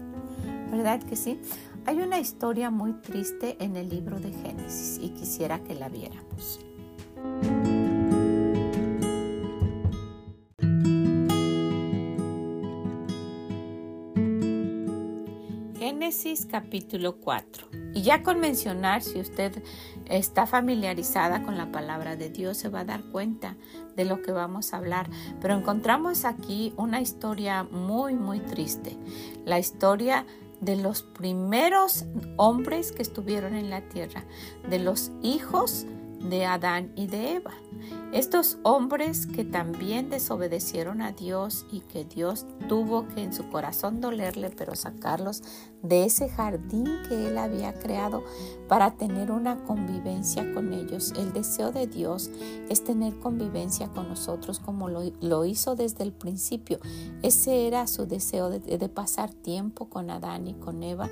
¿Verdad 0.71 1.03
que 1.03 1.15
sí? 1.15 1.39
Hay 1.85 1.99
una 1.99 2.19
historia 2.19 2.71
muy 2.71 2.93
triste 2.93 3.55
en 3.63 3.75
el 3.75 3.89
libro 3.89 4.19
de 4.19 4.33
Génesis 4.33 4.97
y 4.99 5.09
quisiera 5.09 5.59
que 5.59 5.75
la 5.75 5.89
viéramos. 5.89 6.59
Génesis 16.05 16.45
capítulo 16.45 17.17
4. 17.17 17.67
Y 17.95 18.03
ya 18.03 18.21
con 18.21 18.39
mencionar, 18.39 19.01
si 19.01 19.19
usted 19.19 19.63
está 20.07 20.45
familiarizada 20.45 21.41
con 21.41 21.57
la 21.57 21.71
palabra 21.71 22.15
de 22.15 22.29
Dios, 22.29 22.57
se 22.57 22.69
va 22.69 22.81
a 22.81 22.85
dar 22.85 23.05
cuenta 23.05 23.55
de 23.95 24.05
lo 24.05 24.21
que 24.21 24.31
vamos 24.31 24.71
a 24.71 24.77
hablar. 24.77 25.09
Pero 25.41 25.55
encontramos 25.55 26.23
aquí 26.23 26.75
una 26.77 27.01
historia 27.01 27.63
muy, 27.63 28.13
muy 28.13 28.39
triste. 28.39 28.95
La 29.45 29.57
historia 29.57 30.27
de 30.61 30.75
los 30.75 31.01
primeros 31.01 32.05
hombres 32.37 32.91
que 32.91 33.01
estuvieron 33.01 33.55
en 33.55 33.71
la 33.71 33.81
tierra, 33.81 34.25
de 34.69 34.77
los 34.77 35.11
hijos 35.23 35.87
de 36.21 36.45
Adán 36.45 36.91
y 36.95 37.07
de 37.07 37.35
Eva. 37.35 37.51
Estos 38.11 38.57
hombres 38.63 39.27
que 39.27 39.43
también 39.43 40.09
desobedecieron 40.09 41.01
a 41.01 41.11
Dios 41.11 41.65
y 41.71 41.81
que 41.81 42.05
Dios 42.05 42.45
tuvo 42.69 43.07
que 43.09 43.23
en 43.23 43.33
su 43.33 43.49
corazón 43.49 43.99
dolerle, 43.99 44.49
pero 44.49 44.75
sacarlos 44.75 45.43
de 45.83 46.05
ese 46.05 46.29
jardín 46.29 46.87
que 47.09 47.27
Él 47.27 47.37
había 47.37 47.73
creado 47.73 48.23
para 48.69 48.95
tener 48.95 49.31
una 49.31 49.63
convivencia 49.65 50.53
con 50.53 50.73
ellos. 50.73 51.13
El 51.17 51.33
deseo 51.33 51.71
de 51.71 51.87
Dios 51.87 52.31
es 52.69 52.83
tener 52.83 53.19
convivencia 53.19 53.89
con 53.89 54.07
nosotros 54.07 54.59
como 54.59 54.87
lo, 54.87 55.45
hizo 55.45 55.75
desde 55.75 56.03
el 56.03 56.13
principio. 56.13 56.79
Ese 57.21 57.67
era 57.67 57.85
su 57.85 58.05
deseo 58.07 58.49
de, 58.49 58.59
de 58.59 58.89
pasar 58.89 59.33
tiempo 59.33 59.89
con 59.89 60.09
Adán 60.09 60.47
y 60.47 60.53
con 60.53 60.81
Eva 60.83 61.09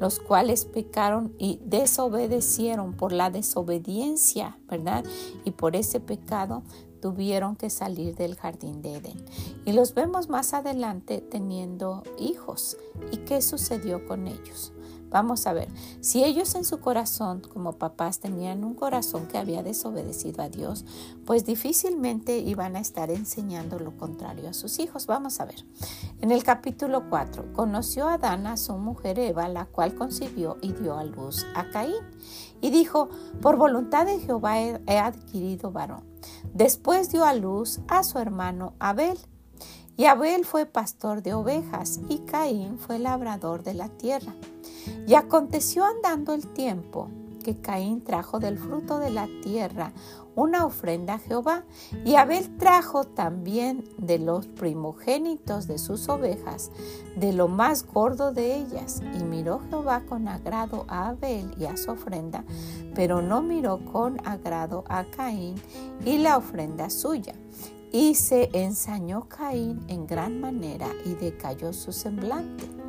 los 0.00 0.18
cuales 0.18 0.64
pecaron 0.64 1.34
y 1.38 1.60
desobedecieron 1.62 2.94
por 2.94 3.12
la 3.12 3.30
desobediencia, 3.30 4.58
¿verdad? 4.68 5.04
Y 5.44 5.52
por 5.52 5.76
ese 5.76 6.00
pecado 6.00 6.62
tuvieron 7.00 7.54
que 7.54 7.70
salir 7.70 8.14
del 8.16 8.34
jardín 8.34 8.82
de 8.82 8.96
Edén. 8.96 9.24
Y 9.64 9.72
los 9.72 9.94
vemos 9.94 10.28
más 10.28 10.54
adelante 10.54 11.20
teniendo 11.20 12.02
hijos. 12.18 12.76
¿Y 13.12 13.18
qué 13.18 13.42
sucedió 13.42 14.06
con 14.06 14.26
ellos? 14.26 14.72
Vamos 15.10 15.46
a 15.46 15.52
ver, 15.52 15.68
si 16.00 16.24
ellos 16.24 16.54
en 16.54 16.64
su 16.64 16.78
corazón 16.78 17.40
como 17.40 17.72
papás 17.72 18.20
tenían 18.20 18.62
un 18.64 18.74
corazón 18.74 19.26
que 19.26 19.38
había 19.38 19.62
desobedecido 19.62 20.42
a 20.42 20.48
Dios, 20.48 20.84
pues 21.26 21.44
difícilmente 21.44 22.38
iban 22.38 22.76
a 22.76 22.80
estar 22.80 23.10
enseñando 23.10 23.78
lo 23.78 23.96
contrario 23.96 24.48
a 24.48 24.52
sus 24.52 24.78
hijos. 24.78 25.06
Vamos 25.06 25.40
a 25.40 25.46
ver. 25.46 25.64
En 26.20 26.30
el 26.30 26.44
capítulo 26.44 27.08
4, 27.10 27.52
conoció 27.52 28.08
a 28.08 28.14
Adán 28.14 28.46
a 28.46 28.56
su 28.56 28.74
mujer 28.74 29.18
Eva, 29.18 29.48
la 29.48 29.66
cual 29.66 29.94
concibió 29.94 30.58
y 30.62 30.72
dio 30.72 30.96
a 30.96 31.04
luz 31.04 31.44
a 31.54 31.70
Caín. 31.70 32.04
Y 32.60 32.70
dijo, 32.70 33.08
por 33.42 33.56
voluntad 33.56 34.06
de 34.06 34.20
Jehová 34.20 34.60
he 34.60 34.98
adquirido 34.98 35.72
varón. 35.72 36.04
Después 36.52 37.10
dio 37.10 37.24
a 37.24 37.34
luz 37.34 37.80
a 37.88 38.04
su 38.04 38.18
hermano 38.18 38.74
Abel. 38.78 39.18
Y 39.96 40.06
Abel 40.06 40.44
fue 40.44 40.66
pastor 40.66 41.22
de 41.22 41.34
ovejas 41.34 42.00
y 42.08 42.20
Caín 42.20 42.78
fue 42.78 42.98
labrador 42.98 43.62
de 43.62 43.74
la 43.74 43.88
tierra. 43.88 44.34
Y 45.06 45.14
aconteció 45.14 45.84
andando 45.84 46.32
el 46.32 46.46
tiempo 46.46 47.08
que 47.42 47.56
Caín 47.56 48.02
trajo 48.02 48.38
del 48.38 48.58
fruto 48.58 48.98
de 48.98 49.10
la 49.10 49.26
tierra 49.42 49.92
una 50.36 50.64
ofrenda 50.64 51.14
a 51.14 51.18
Jehová, 51.18 51.64
y 52.04 52.14
Abel 52.14 52.56
trajo 52.56 53.04
también 53.04 53.84
de 53.98 54.18
los 54.18 54.46
primogénitos 54.46 55.66
de 55.66 55.78
sus 55.78 56.08
ovejas, 56.08 56.70
de 57.16 57.32
lo 57.32 57.48
más 57.48 57.84
gordo 57.84 58.32
de 58.32 58.56
ellas, 58.56 59.02
y 59.18 59.24
miró 59.24 59.60
Jehová 59.68 60.02
con 60.08 60.28
agrado 60.28 60.84
a 60.88 61.08
Abel 61.08 61.52
y 61.58 61.66
a 61.66 61.76
su 61.76 61.90
ofrenda, 61.90 62.44
pero 62.94 63.22
no 63.22 63.42
miró 63.42 63.84
con 63.84 64.26
agrado 64.26 64.84
a 64.88 65.04
Caín 65.04 65.56
y 66.04 66.18
la 66.18 66.36
ofrenda 66.36 66.90
suya. 66.90 67.34
Y 67.92 68.14
se 68.14 68.50
ensañó 68.52 69.28
Caín 69.28 69.84
en 69.88 70.06
gran 70.06 70.40
manera 70.40 70.86
y 71.04 71.14
decayó 71.14 71.72
su 71.72 71.92
semblante. 71.92 72.79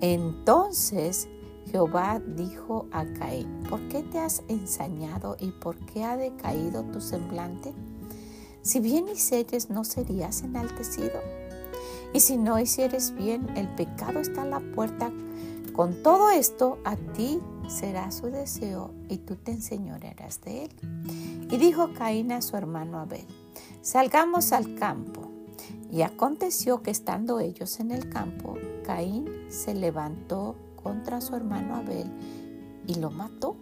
Entonces 0.00 1.28
Jehová 1.70 2.20
dijo 2.36 2.86
a 2.92 3.04
Caín, 3.04 3.62
¿por 3.68 3.80
qué 3.88 4.02
te 4.02 4.18
has 4.18 4.42
ensañado 4.48 5.36
y 5.40 5.50
por 5.50 5.76
qué 5.86 6.04
ha 6.04 6.16
decaído 6.16 6.84
tu 6.84 7.00
semblante? 7.00 7.74
Si 8.62 8.80
bien 8.80 9.08
hicieres, 9.08 9.70
¿no 9.70 9.84
serías 9.84 10.42
enaltecido? 10.42 11.20
Y 12.12 12.20
si 12.20 12.36
no 12.36 12.58
hicieres 12.58 13.14
bien, 13.14 13.48
el 13.56 13.68
pecado 13.68 14.20
está 14.20 14.42
a 14.42 14.46
la 14.46 14.60
puerta. 14.60 15.12
Con 15.72 16.02
todo 16.02 16.30
esto, 16.30 16.78
a 16.84 16.96
ti 16.96 17.40
será 17.68 18.10
su 18.10 18.26
deseo 18.26 18.92
y 19.08 19.18
tú 19.18 19.36
te 19.36 19.52
enseñorearás 19.52 20.40
de 20.40 20.64
él. 20.64 20.70
Y 21.50 21.58
dijo 21.58 21.92
Caín 21.92 22.32
a 22.32 22.42
su 22.42 22.56
hermano 22.56 22.98
Abel, 22.98 23.26
salgamos 23.82 24.52
al 24.52 24.74
campo. 24.76 25.30
Y 25.90 26.02
aconteció 26.02 26.82
que 26.82 26.90
estando 26.90 27.38
ellos 27.38 27.78
en 27.78 27.92
el 27.92 28.08
campo, 28.08 28.56
Caín 28.86 29.28
se 29.48 29.74
levantó 29.74 30.54
contra 30.80 31.20
su 31.20 31.34
hermano 31.34 31.74
Abel 31.74 32.10
y 32.86 32.94
lo 32.94 33.10
mató. 33.10 33.56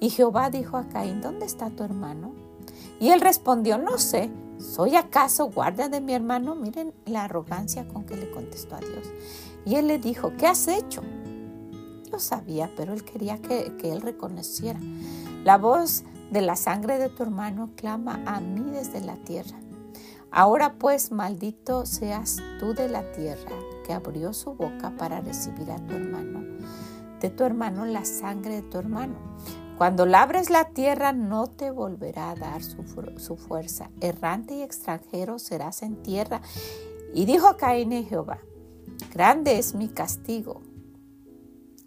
Y 0.00 0.10
Jehová 0.10 0.50
dijo 0.50 0.76
a 0.76 0.88
Caín, 0.88 1.20
¿dónde 1.20 1.46
está 1.46 1.70
tu 1.70 1.84
hermano? 1.84 2.32
Y 3.00 3.10
él 3.10 3.20
respondió, 3.20 3.78
no 3.78 3.98
sé, 3.98 4.30
¿soy 4.58 4.96
acaso 4.96 5.50
guardia 5.50 5.88
de 5.88 6.00
mi 6.00 6.14
hermano? 6.14 6.56
Miren 6.56 6.92
la 7.06 7.24
arrogancia 7.24 7.86
con 7.86 8.04
que 8.04 8.16
le 8.16 8.30
contestó 8.30 8.74
a 8.74 8.80
Dios. 8.80 9.06
Y 9.64 9.76
él 9.76 9.86
le 9.86 9.98
dijo, 9.98 10.32
¿qué 10.36 10.46
has 10.46 10.66
hecho? 10.66 11.02
Yo 12.10 12.18
sabía, 12.18 12.70
pero 12.76 12.92
él 12.94 13.04
quería 13.04 13.38
que, 13.38 13.76
que 13.76 13.92
él 13.92 14.00
reconociera. 14.00 14.80
La 15.44 15.58
voz 15.58 16.02
de 16.32 16.42
la 16.42 16.56
sangre 16.56 16.98
de 16.98 17.08
tu 17.08 17.22
hermano 17.22 17.70
clama 17.76 18.20
a 18.26 18.40
mí 18.40 18.70
desde 18.72 19.00
la 19.00 19.16
tierra. 19.16 19.58
Ahora 20.30 20.74
pues, 20.74 21.10
maldito 21.12 21.86
seas 21.86 22.38
tú 22.60 22.74
de 22.74 22.88
la 22.88 23.12
tierra, 23.12 23.52
abrió 23.92 24.32
su 24.32 24.54
boca 24.54 24.92
para 24.96 25.20
recibir 25.20 25.70
a 25.70 25.78
tu 25.78 25.94
hermano, 25.94 26.44
de 27.20 27.30
tu 27.30 27.44
hermano 27.44 27.84
la 27.84 28.04
sangre 28.04 28.56
de 28.56 28.62
tu 28.62 28.78
hermano. 28.78 29.16
Cuando 29.78 30.06
labres 30.06 30.50
la 30.50 30.70
tierra 30.70 31.12
no 31.12 31.46
te 31.46 31.70
volverá 31.70 32.30
a 32.30 32.34
dar 32.34 32.62
su, 32.64 33.36
fuerza. 33.36 33.90
Errante 34.00 34.54
y 34.56 34.62
extranjero 34.62 35.38
serás 35.38 35.82
en 35.82 36.02
tierra. 36.02 36.40
Y 37.14 37.26
dijo 37.26 37.56
Caín 37.56 37.92
a 37.92 38.02
Jehová, 38.02 38.40
grande 39.12 39.56
es 39.56 39.76
mi 39.76 39.86
castigo. 39.88 40.62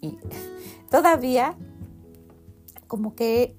Y 0.00 0.18
todavía, 0.90 1.54
como 2.86 3.14
que, 3.14 3.56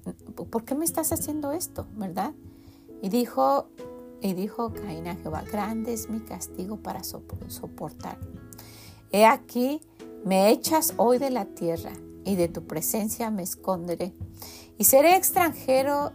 ¿por 0.50 0.64
qué 0.64 0.74
me 0.74 0.84
estás 0.84 1.12
haciendo 1.12 1.52
esto? 1.52 1.86
¿Verdad? 1.94 2.32
Y 3.02 3.10
dijo 3.10 3.68
y 4.24 4.32
dijo 4.32 4.72
Caín 4.72 5.06
a 5.06 5.16
Jehová, 5.16 5.42
grande 5.42 5.92
es 5.92 6.08
mi 6.08 6.18
castigo 6.18 6.78
para 6.78 7.02
soportar. 7.04 8.18
He 9.12 9.26
aquí, 9.26 9.82
me 10.24 10.48
echas 10.48 10.94
hoy 10.96 11.18
de 11.18 11.28
la 11.28 11.44
tierra 11.44 11.92
y 12.24 12.34
de 12.34 12.48
tu 12.48 12.66
presencia 12.66 13.30
me 13.30 13.42
esconderé. 13.42 14.14
Y 14.78 14.84
seré 14.84 15.16
extranjero 15.16 16.12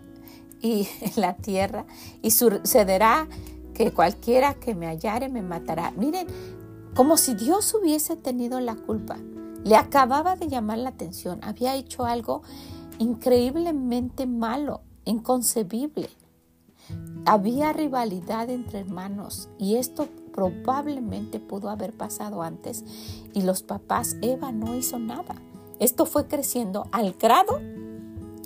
y 0.59 0.87
en 1.01 1.21
la 1.21 1.35
tierra 1.35 1.85
y 2.23 2.31
sucederá 2.31 3.27
que 3.75 3.91
cualquiera 3.91 4.55
que 4.55 4.73
me 4.73 4.87
hallare 4.87 5.29
me 5.29 5.43
matará. 5.43 5.91
Miren, 5.91 6.25
como 6.95 7.15
si 7.15 7.35
Dios 7.35 7.71
hubiese 7.75 8.17
tenido 8.17 8.59
la 8.59 8.73
culpa. 8.73 9.17
Le 9.63 9.75
acababa 9.75 10.35
de 10.35 10.47
llamar 10.47 10.79
la 10.79 10.89
atención. 10.89 11.41
Había 11.43 11.75
hecho 11.75 12.05
algo 12.05 12.41
increíblemente 12.97 14.25
malo, 14.25 14.81
inconcebible. 15.05 16.09
Había 17.29 17.73
rivalidad 17.73 18.49
entre 18.49 18.79
hermanos 18.79 19.49
y 19.59 19.75
esto 19.75 20.07
probablemente 20.33 21.39
pudo 21.39 21.69
haber 21.69 21.93
pasado 21.93 22.41
antes 22.41 22.83
y 23.35 23.43
los 23.43 23.61
papás, 23.61 24.17
Eva 24.23 24.51
no 24.51 24.75
hizo 24.75 24.97
nada. 24.97 25.35
Esto 25.77 26.07
fue 26.07 26.25
creciendo 26.25 26.87
al 26.91 27.13
grado 27.13 27.61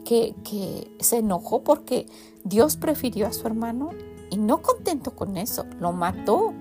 que, 0.04 0.36
que 0.44 0.94
se 1.00 1.20
enojó 1.20 1.64
porque 1.64 2.08
Dios 2.44 2.76
prefirió 2.76 3.26
a 3.26 3.32
su 3.32 3.48
hermano 3.48 3.92
y 4.30 4.36
no 4.36 4.62
contento 4.62 5.16
con 5.16 5.38
eso, 5.38 5.66
lo 5.80 5.94
mató. 5.94 6.54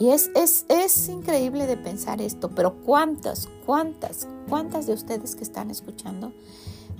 Y 0.00 0.08
es, 0.08 0.32
es, 0.34 0.66
es, 0.68 1.08
increíble 1.08 1.68
de 1.68 1.76
pensar 1.76 2.20
esto, 2.20 2.50
pero 2.50 2.82
¿cuántas, 2.82 3.48
cuántas, 3.64 4.26
cuántas 4.48 4.88
de 4.88 4.94
ustedes 4.94 5.36
que 5.36 5.44
están 5.44 5.70
escuchando 5.70 6.32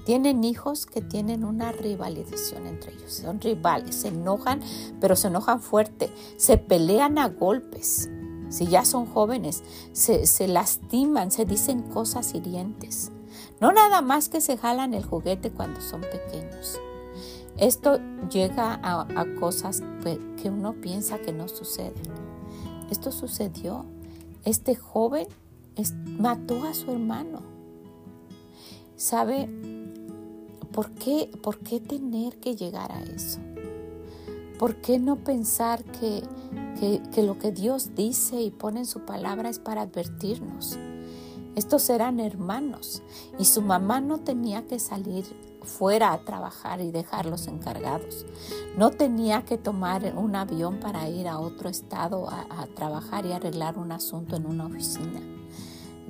tienen 0.08 0.42
hijos 0.42 0.86
que 0.86 1.02
tienen 1.02 1.44
una 1.44 1.70
rivalización 1.70 2.66
entre 2.66 2.94
ellos. 2.94 3.12
Son 3.12 3.42
rivales, 3.42 3.94
se 3.94 4.08
enojan, 4.08 4.62
pero 5.02 5.14
se 5.16 5.28
enojan 5.28 5.60
fuerte, 5.60 6.10
se 6.38 6.56
pelean 6.56 7.18
a 7.18 7.28
golpes. 7.28 8.08
Si 8.48 8.66
ya 8.68 8.86
son 8.86 9.04
jóvenes, 9.04 9.62
se, 9.92 10.48
lastiman, 10.48 11.30
se 11.30 11.44
dicen 11.44 11.82
cosas 11.82 12.34
hirientes. 12.34 13.12
No 13.60 13.70
nada 13.70 14.00
más 14.00 14.30
que 14.30 14.40
se 14.40 14.56
jalan 14.56 14.94
el 14.94 15.04
juguete 15.04 15.50
cuando 15.50 15.82
son 15.82 16.00
pequeños. 16.00 16.80
Esto 17.58 18.00
llega 18.30 18.80
a, 18.82 19.26
cosas 19.38 19.82
que 20.42 20.48
uno 20.48 20.72
piensa 20.72 21.18
que 21.18 21.34
no 21.34 21.48
suceden. 21.48 22.14
Esto 22.90 23.12
sucedió. 23.12 23.84
Este 24.46 24.74
joven 24.74 25.26
mató 26.18 26.64
a 26.64 26.72
su 26.72 26.92
hermano. 26.92 27.42
¿Sabe? 28.96 29.77
¿Por 30.72 30.90
qué, 30.92 31.30
¿Por 31.42 31.58
qué 31.58 31.80
tener 31.80 32.38
que 32.38 32.54
llegar 32.54 32.92
a 32.92 33.02
eso? 33.02 33.38
¿Por 34.58 34.76
qué 34.76 34.98
no 34.98 35.16
pensar 35.16 35.84
que, 35.84 36.22
que, 37.12 37.22
lo 37.22 37.38
que 37.38 37.52
Dios 37.52 37.94
dice 37.94 38.40
y 38.40 38.50
pone 38.50 38.80
en 38.80 38.86
su 38.86 39.00
palabra 39.00 39.48
es 39.48 39.58
para 39.58 39.82
advertirnos? 39.82 40.78
Estos 41.54 41.88
eran 41.90 42.20
hermanos 42.20 43.02
y 43.38 43.44
su 43.44 43.62
mamá 43.62 44.00
no 44.00 44.18
tenía 44.18 44.66
que 44.66 44.78
salir 44.78 45.24
fuera 45.62 46.12
a 46.12 46.24
trabajar 46.24 46.80
y 46.80 46.90
dejarlos 46.90 47.46
encargados. 47.46 48.26
No 48.76 48.90
tenía 48.90 49.44
que 49.44 49.58
tomar 49.58 50.14
un 50.16 50.36
avión 50.36 50.80
para 50.80 51.08
ir 51.08 51.28
a 51.28 51.38
otro 51.38 51.68
estado 51.68 52.28
a 52.28 52.66
trabajar 52.74 53.26
y 53.26 53.32
arreglar 53.32 53.78
un 53.78 53.92
asunto 53.92 54.36
en 54.36 54.46
una 54.46 54.66
oficina. 54.66 55.37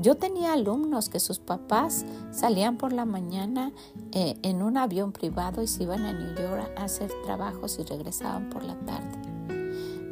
Yo 0.00 0.14
tenía 0.14 0.52
alumnos 0.52 1.08
que 1.08 1.18
sus 1.18 1.40
papás 1.40 2.04
salían 2.30 2.76
por 2.76 2.92
la 2.92 3.04
mañana 3.04 3.72
eh, 4.12 4.38
en 4.42 4.62
un 4.62 4.76
avión 4.76 5.11
privado 5.11 5.61
y 5.61 5.66
se 5.66 5.82
iban 5.82 6.04
a 6.04 6.12
New 6.12 6.37
York 6.37 6.70
a 6.76 6.84
hacer 6.84 7.11
trabajos 7.24 7.78
y 7.80 7.82
regresaban 7.82 8.48
por 8.48 8.62
la 8.62 8.78
tarde. 8.80 9.18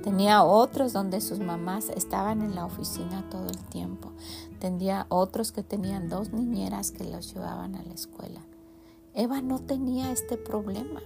Tenía 0.02 0.42
otros 0.42 0.92
donde 0.92 1.20
sus 1.20 1.38
mamás 1.38 1.88
estaban 1.90 2.42
en 2.42 2.56
la 2.56 2.64
oficina 2.64 3.28
todo 3.30 3.48
el 3.48 3.58
tiempo. 3.58 4.10
Tenía 4.58 5.06
otros 5.08 5.52
que 5.52 5.62
tenían 5.62 6.08
dos 6.08 6.32
niñeras 6.32 6.90
que 6.90 7.04
los 7.04 7.32
llevaban 7.32 7.76
a 7.76 7.84
la 7.84 7.94
escuela. 7.94 8.40
Eva 9.14 9.40
no 9.40 9.60
tenía 9.60 10.10
este 10.10 10.36
problema. 10.36 11.00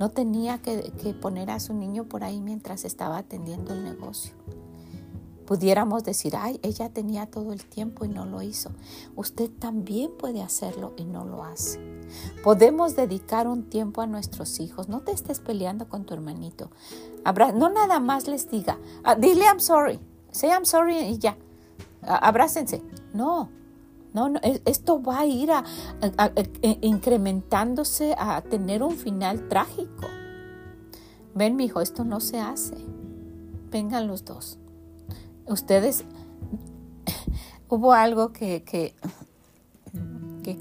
No 0.00 0.10
tenía 0.10 0.58
que 0.58 1.14
poner 1.20 1.50
a 1.50 1.60
su 1.60 1.72
niño 1.72 2.04
por 2.04 2.24
ahí 2.24 2.40
mientras 2.40 2.84
estaba 2.84 3.18
atendiendo 3.18 3.74
el 3.74 3.84
negocio. 3.84 4.34
Pudiéramos 5.46 6.02
decir, 6.02 6.34
ay, 6.36 6.58
ella 6.62 6.88
tenía 6.88 7.26
todo 7.26 7.52
el 7.52 7.64
tiempo 7.64 8.04
y 8.04 8.08
no 8.08 8.26
lo 8.26 8.42
hizo. 8.42 8.70
Usted 9.14 9.48
también 9.48 10.10
puede 10.18 10.42
hacerlo 10.42 10.92
y 10.96 11.04
no 11.04 11.24
lo 11.24 11.44
hace. 11.44 11.80
Podemos 12.42 12.96
dedicar 12.96 13.46
un 13.46 13.70
tiempo 13.70 14.02
a 14.02 14.06
nuestros 14.06 14.58
hijos. 14.58 14.88
No 14.88 15.00
te 15.02 15.12
estés 15.12 15.38
peleando 15.38 15.88
con 15.88 16.04
tu 16.04 16.14
hermanito. 16.14 16.70
no 17.54 17.68
nada 17.68 18.00
más 18.00 18.26
les 18.26 18.50
diga, 18.50 18.78
ah, 19.04 19.14
dile 19.14 19.44
I'm 19.44 19.60
sorry, 19.60 20.00
say 20.32 20.50
I'm 20.50 20.66
sorry 20.66 20.98
y 20.98 21.18
ya. 21.18 21.36
abrácense. 22.02 22.82
No, 23.14 23.48
no, 24.12 24.28
no, 24.28 24.40
e, 24.42 24.60
esto 24.64 25.00
va 25.00 25.20
a 25.20 25.26
ir 25.26 25.52
a, 25.52 25.64
e, 26.62 26.78
incrementándose 26.82 28.16
a 28.18 28.42
tener 28.42 28.82
un 28.82 28.96
final 28.96 29.48
trágico. 29.48 30.06
Ven, 31.34 31.54
mi 31.54 31.66
hijo, 31.66 31.80
esto 31.80 32.02
no 32.02 32.18
se 32.18 32.40
hace. 32.40 32.74
Vengan 33.70 34.08
los 34.08 34.24
dos 34.24 34.58
ustedes, 35.46 36.04
hubo 37.68 37.92
algo 37.92 38.32
que, 38.32 38.62
que, 38.62 38.94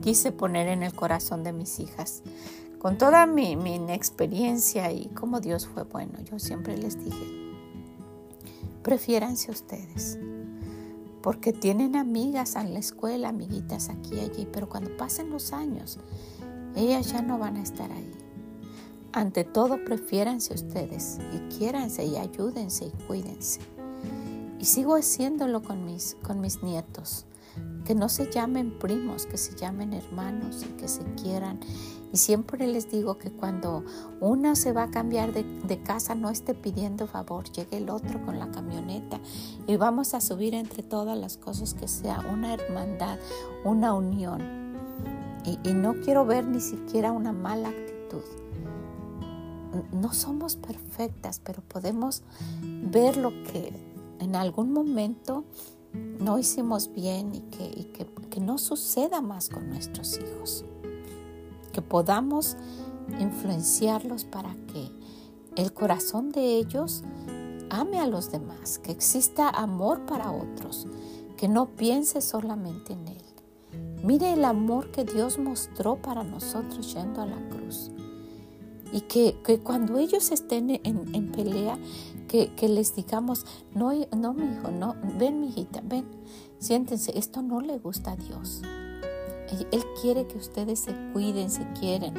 quise 0.01 0.31
poner 0.31 0.67
en 0.67 0.81
el 0.83 0.93
corazón 0.93 1.43
de 1.43 1.53
mis 1.53 1.79
hijas. 1.79 2.23
Con 2.79 2.97
toda 2.97 3.25
mi, 3.25 3.55
mi 3.55 3.75
experiencia 3.91 4.91
y 4.91 5.07
cómo 5.07 5.39
Dios 5.39 5.67
fue 5.67 5.83
bueno, 5.83 6.19
yo 6.23 6.39
siempre 6.39 6.77
les 6.77 7.03
dije, 7.03 7.53
prefiéranse 8.83 9.51
ustedes 9.51 10.19
porque 11.25 11.53
tienen 11.53 11.95
amigas 11.95 12.55
en 12.55 12.73
la 12.73 12.79
escuela, 12.79 13.29
amiguitas 13.29 13.89
aquí 13.89 14.13
y 14.13 14.19
allí, 14.19 14.47
pero 14.53 14.69
cuando 14.69 14.95
pasen 14.95 15.31
los 15.31 15.53
años, 15.53 15.97
ellas 16.75 17.11
ya 17.11 17.23
no 17.23 17.39
van 17.39 17.57
a 17.57 17.63
estar 17.63 17.91
ahí. 17.91 18.11
Ante 19.11 19.43
todo, 19.43 19.83
prefiéranse 19.83 20.53
ustedes 20.53 21.17
y 21.33 21.39
quiéranse 21.55 22.05
y 22.05 22.17
ayúdense 22.17 22.85
y 22.85 22.91
cuídense. 23.07 23.59
Y 24.65 24.67
sigo 24.67 24.95
haciéndolo 24.95 25.61
con 25.61 25.85
mis, 25.85 26.17
con 26.23 26.41
mis 26.41 26.63
nietos. 26.63 27.27
Que 27.85 27.93
no 27.93 28.09
se 28.09 28.31
llamen 28.31 28.79
primos, 28.79 29.27
que 29.27 29.37
se 29.37 29.55
llamen 29.55 29.93
hermanos 29.93 30.65
y 30.67 30.69
que 30.69 30.87
se 30.87 31.03
quieran. 31.21 31.59
Y 32.11 32.17
siempre 32.17 32.65
les 32.65 32.89
digo 32.89 33.19
que 33.19 33.29
cuando 33.29 33.83
uno 34.21 34.55
se 34.55 34.73
va 34.73 34.85
a 34.85 34.89
cambiar 34.89 35.33
de, 35.33 35.43
de, 35.43 35.83
casa, 35.83 36.15
no 36.15 36.31
esté 36.31 36.55
pidiendo 36.55 37.05
favor, 37.05 37.43
llegue 37.51 37.77
el 37.77 37.91
otro 37.91 38.25
con 38.25 38.39
la 38.39 38.49
camioneta 38.49 39.19
y 39.67 39.77
vamos 39.77 40.15
a 40.15 40.19
subir 40.19 40.55
entre 40.55 40.81
todas 40.81 41.15
las 41.15 41.37
cosas 41.37 41.75
que 41.75 41.87
sea 41.87 42.21
una 42.33 42.55
hermandad, 42.55 43.19
una 43.65 43.93
unión. 43.93 44.41
Y, 45.45 45.59
y 45.63 45.75
no 45.75 45.93
quiero 46.03 46.25
ver 46.25 46.43
ni 46.43 46.59
siquiera 46.59 47.11
una 47.11 47.33
mala 47.33 47.69
actitud. 47.69 48.23
No 49.93 50.11
somos 50.11 50.55
perfectas, 50.55 51.39
pero 51.43 51.61
podemos 51.61 52.23
ver 52.63 53.17
lo 53.17 53.29
que 53.29 53.84
en 54.19 54.35
algún 54.35 54.71
momento 54.71 55.45
no 56.19 56.37
hicimos 56.39 56.91
bien 56.91 57.33
y 57.35 57.41
que, 57.41 58.07
que, 58.29 58.39
no 58.39 58.57
suceda 58.57 59.21
más 59.21 59.49
con 59.49 59.69
nuestros 59.69 60.19
hijos. 60.19 60.65
Que 61.71 61.81
podamos 61.81 62.57
influenciarlos 63.19 64.25
para 64.25 64.55
que 64.67 64.91
el 65.55 65.73
corazón 65.73 66.31
de 66.31 66.57
ellos 66.57 67.03
ame 67.69 67.99
a 67.99 68.07
los 68.07 68.31
demás, 68.31 68.79
que 68.79 68.91
exista 68.91 69.49
amor 69.49 70.05
para 70.05 70.31
otros, 70.31 70.87
que 71.37 71.47
no 71.47 71.75
piense 71.75 72.21
solamente 72.21 72.93
en 72.93 73.07
Él. 73.07 73.23
Mire 74.03 74.33
el 74.33 74.45
amor 74.45 74.91
que 74.91 75.03
Dios 75.03 75.37
mostró 75.39 75.95
para 76.01 76.23
nosotros 76.23 76.93
yendo 76.93 77.21
a 77.21 77.25
la 77.25 77.49
cruz. 77.49 77.91
Y 78.95 79.01
que, 79.01 79.35
cuando 79.61 79.97
ellos 79.97 80.31
estén 80.31 80.79
en, 80.81 81.31
pelea, 81.33 81.77
que, 82.29 82.69
les 82.69 82.95
digamos, 82.95 83.45
no, 83.73 83.91
no, 84.15 84.33
mi 84.33 84.45
hijo, 84.45 84.71
no, 84.71 84.95
ven, 85.19 85.41
mi 85.41 85.49
hijita, 85.49 85.81
ven, 85.83 86.05
siéntense, 86.59 87.11
esto 87.19 87.41
no 87.41 87.59
le 87.59 87.77
gusta 87.77 88.13
a 88.13 88.15
Dios. 88.15 88.61
Él 89.73 89.83
quiere 90.01 90.27
que 90.27 90.37
ustedes 90.37 90.79
se 90.79 90.93
cuiden, 91.11 91.51
se 91.51 91.67
quieren, 91.77 92.13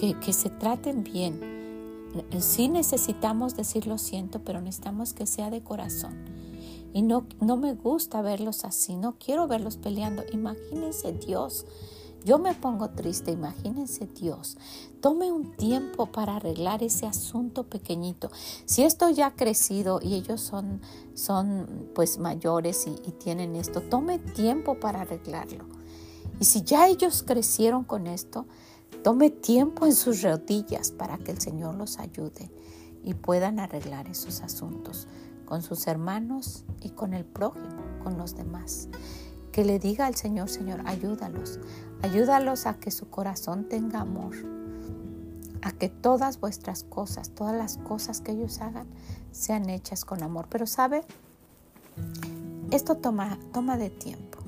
que, 0.00 0.18
que 0.18 0.32
se 0.32 0.50
traten 0.50 1.04
bien. 1.04 1.38
Sí 2.40 2.66
necesitamos 2.68 3.54
decir 3.54 3.86
lo 3.86 3.96
siento, 3.96 4.40
pero 4.40 4.60
necesitamos 4.60 5.14
que 5.14 5.24
sea 5.24 5.50
de 5.50 5.62
corazón. 5.62 6.16
Y 6.92 7.02
no, 7.02 7.26
no 7.40 7.56
me 7.56 7.74
gusta 7.74 8.22
verlos 8.22 8.64
así, 8.64 8.96
no 8.96 9.14
quiero 9.24 9.46
verlos 9.46 9.76
peleando. 9.76 10.24
Imagínense 10.32 11.12
Dios. 11.12 11.64
Yo 12.24 12.38
me 12.38 12.54
pongo 12.54 12.90
triste, 12.90 13.30
imagínense 13.30 14.06
Dios. 14.06 14.58
Tome 15.00 15.30
un 15.30 15.52
tiempo 15.52 16.06
para 16.06 16.36
arreglar 16.36 16.82
ese 16.82 17.06
asunto 17.06 17.64
pequeñito. 17.64 18.30
Si 18.64 18.82
esto 18.82 19.08
ya 19.10 19.28
ha 19.28 19.34
crecido 19.34 20.00
y 20.02 20.14
ellos 20.14 20.40
son, 20.40 20.80
son 21.14 21.88
pues 21.94 22.18
mayores 22.18 22.86
y, 22.86 22.90
y 23.08 23.12
tienen 23.12 23.54
esto, 23.56 23.80
tome 23.80 24.18
tiempo 24.18 24.80
para 24.80 25.02
arreglarlo. 25.02 25.64
Y 26.40 26.44
si 26.44 26.62
ya 26.62 26.88
ellos 26.88 27.22
crecieron 27.22 27.84
con 27.84 28.06
esto, 28.06 28.46
tome 29.02 29.30
tiempo 29.30 29.86
en 29.86 29.94
sus 29.94 30.22
rodillas 30.22 30.90
para 30.90 31.18
que 31.18 31.32
el 31.32 31.40
Señor 31.40 31.74
los 31.74 31.98
ayude 31.98 32.50
y 33.04 33.14
puedan 33.14 33.58
arreglar 33.60 34.08
esos 34.08 34.42
asuntos 34.42 35.06
con 35.48 35.62
sus 35.62 35.86
hermanos 35.86 36.64
y 36.82 36.90
con 36.90 37.14
el 37.14 37.24
prójimo, 37.24 37.82
con 38.02 38.18
los 38.18 38.36
demás. 38.36 38.88
Que 39.52 39.64
le 39.64 39.78
diga 39.78 40.06
al 40.06 40.14
Señor, 40.14 40.48
Señor, 40.48 40.80
ayúdalos, 40.84 41.58
ayúdalos 42.02 42.66
a 42.66 42.74
que 42.74 42.90
su 42.90 43.10
corazón 43.10 43.68
tenga 43.68 44.00
amor, 44.00 44.34
a 45.62 45.72
que 45.72 45.88
todas 45.88 46.40
vuestras 46.40 46.84
cosas, 46.84 47.30
todas 47.30 47.54
las 47.54 47.78
cosas 47.78 48.20
que 48.20 48.32
ellos 48.32 48.60
hagan, 48.60 48.86
sean 49.32 49.68
hechas 49.68 50.04
con 50.04 50.22
amor. 50.22 50.46
Pero 50.48 50.66
sabe, 50.66 51.02
esto 52.70 52.96
toma, 52.96 53.38
toma 53.52 53.76
de 53.76 53.90
tiempo, 53.90 54.38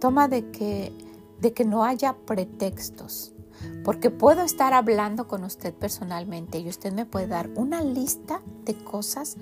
toma 0.00 0.28
de 0.28 0.50
que, 0.50 0.92
de 1.40 1.52
que 1.52 1.64
no 1.64 1.84
haya 1.84 2.14
pretextos. 2.26 3.34
Porque 3.82 4.10
puedo 4.10 4.42
estar 4.42 4.72
hablando 4.74 5.26
con 5.28 5.44
usted 5.44 5.72
personalmente 5.72 6.58
y 6.58 6.68
usted 6.68 6.92
me 6.92 7.06
puede 7.06 7.28
dar 7.28 7.50
una 7.54 7.82
lista 7.82 8.40
de 8.64 8.74
cosas 8.74 9.36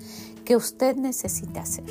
que 0.44 0.56
usted 0.56 0.96
necesita 0.96 1.62
hacer. 1.62 1.84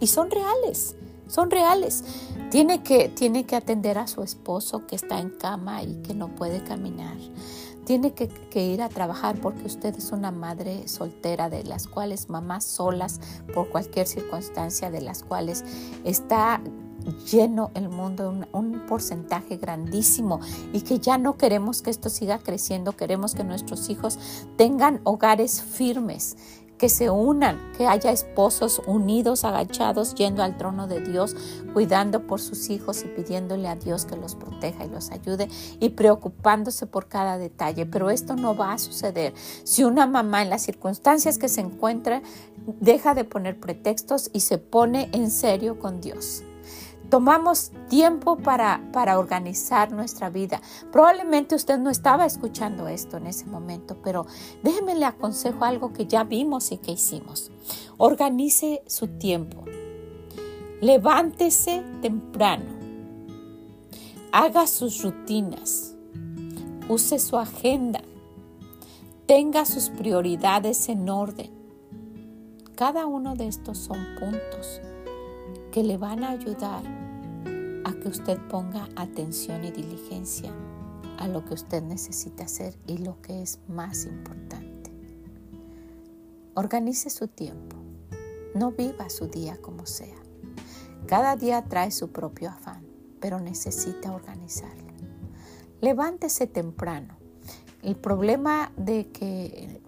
Y 0.00 0.06
son 0.06 0.30
reales, 0.30 0.94
son 1.28 1.50
reales. 1.50 2.04
Tiene 2.50 2.82
que, 2.82 3.08
tiene 3.08 3.44
que 3.44 3.56
atender 3.56 3.98
a 3.98 4.06
su 4.06 4.22
esposo 4.22 4.86
que 4.86 4.96
está 4.96 5.18
en 5.18 5.30
cama 5.30 5.82
y 5.82 5.96
que 6.02 6.14
no 6.14 6.28
puede 6.28 6.62
caminar. 6.62 7.16
Tiene 7.84 8.14
que, 8.14 8.28
ir 8.66 8.82
a 8.82 8.88
trabajar 8.88 9.40
porque 9.40 9.64
usted 9.64 9.94
es 9.96 10.10
una 10.10 10.32
madre 10.32 10.88
soltera, 10.88 11.48
de 11.48 11.62
las 11.62 11.86
cuales 11.86 12.28
mamás 12.28 12.64
solas 12.64 13.20
por 13.54 13.68
cualquier 13.68 14.08
circunstancia, 14.08 14.90
de 14.90 15.00
las 15.00 15.22
cuales 15.22 15.64
está 16.02 16.60
lleno 17.30 17.70
el 17.74 17.88
mundo, 17.88 18.28
un, 18.28 18.46
un, 18.52 18.86
porcentaje 18.86 19.56
grandísimo 19.56 20.40
y 20.72 20.80
que 20.80 20.98
ya 20.98 21.18
no 21.18 21.36
queremos 21.36 21.80
que 21.80 21.90
esto 21.90 22.08
siga 22.08 22.38
creciendo, 22.38 22.96
queremos 22.96 23.36
que 23.36 23.44
nuestros 23.44 23.88
hijos 23.88 24.18
tengan 24.56 25.00
hogares 25.04 25.62
firmes, 25.62 26.36
que 26.78 26.88
se 26.88 27.10
unan, 27.10 27.72
que 27.76 27.86
haya 27.86 28.10
esposos 28.10 28.82
unidos, 28.86 29.44
agachados, 29.44 30.14
yendo 30.14 30.42
al 30.42 30.56
trono 30.56 30.86
de 30.86 31.00
Dios, 31.00 31.36
cuidando 31.72 32.26
por 32.26 32.40
sus 32.40 32.70
hijos 32.70 33.02
y 33.04 33.08
pidiéndole 33.08 33.68
a 33.68 33.76
Dios 33.76 34.04
que 34.04 34.16
los 34.16 34.34
proteja 34.34 34.84
y 34.84 34.88
los 34.88 35.10
ayude 35.10 35.48
y 35.80 35.90
preocupándose 35.90 36.86
por 36.86 37.08
cada 37.08 37.38
detalle. 37.38 37.86
Pero 37.86 38.10
esto 38.10 38.36
no 38.36 38.56
va 38.56 38.72
a 38.72 38.78
suceder 38.78 39.34
si 39.64 39.84
una 39.84 40.06
mamá 40.06 40.42
en 40.42 40.50
las 40.50 40.62
circunstancias 40.62 41.38
que 41.38 41.48
se 41.48 41.60
encuentra 41.60 42.22
deja 42.80 43.14
de 43.14 43.24
poner 43.24 43.58
pretextos 43.60 44.30
y 44.32 44.40
se 44.40 44.58
pone 44.58 45.08
en 45.12 45.30
serio 45.30 45.78
con 45.78 46.00
Dios 46.00 46.42
tomamos 47.08 47.72
tiempo 47.88 48.36
para, 48.36 48.82
para 48.92 49.18
organizar 49.18 49.92
nuestra 49.92 50.30
vida. 50.30 50.60
Probablemente 50.92 51.54
usted 51.54 51.78
no 51.78 51.90
estaba 51.90 52.26
escuchando 52.26 52.88
esto 52.88 53.16
en 53.16 53.26
ese 53.26 53.46
momento, 53.46 53.96
pero 54.02 54.26
déjeme 54.62 54.94
le 54.94 55.04
aconsejo 55.04 55.64
algo 55.64 55.92
que 55.92 56.06
ya 56.06 56.24
vimos 56.24 56.72
y 56.72 56.78
que 56.78 56.92
hicimos. 56.92 57.50
Organice 57.96 58.82
su 58.86 59.08
tiempo. 59.08 59.64
Levántese 60.80 61.82
temprano. 62.02 62.76
Haga 64.32 64.66
sus 64.66 65.02
rutinas. 65.02 65.94
Use 66.88 67.18
su 67.18 67.38
agenda. 67.38 68.02
Tenga 69.26 69.64
sus 69.64 69.88
prioridades 69.90 70.88
en 70.88 71.08
orden. 71.08 71.50
Cada 72.76 73.06
uno 73.06 73.34
de 73.34 73.48
estos 73.48 73.78
son 73.78 73.98
puntos 74.20 74.82
que 75.76 75.82
le 75.82 75.98
van 75.98 76.24
a 76.24 76.30
ayudar 76.30 76.82
a 77.84 77.92
que 77.92 78.08
usted 78.08 78.38
ponga 78.48 78.88
atención 78.96 79.62
y 79.62 79.70
diligencia 79.70 80.50
a 81.18 81.28
lo 81.28 81.44
que 81.44 81.52
usted 81.52 81.82
necesita 81.82 82.44
hacer 82.44 82.78
y 82.86 82.96
lo 82.96 83.20
que 83.20 83.42
es 83.42 83.58
más 83.68 84.06
importante. 84.06 84.90
Organice 86.54 87.10
su 87.10 87.28
tiempo. 87.28 87.76
No 88.54 88.72
viva 88.72 89.10
su 89.10 89.26
día 89.26 89.58
como 89.60 89.84
sea. 89.84 90.16
Cada 91.04 91.36
día 91.36 91.62
trae 91.66 91.90
su 91.90 92.08
propio 92.08 92.48
afán, 92.48 92.82
pero 93.20 93.38
necesita 93.38 94.14
organizarlo. 94.14 94.94
Levántese 95.82 96.46
temprano. 96.46 97.18
El 97.82 97.96
problema 97.96 98.72
de 98.78 99.08
que 99.08 99.82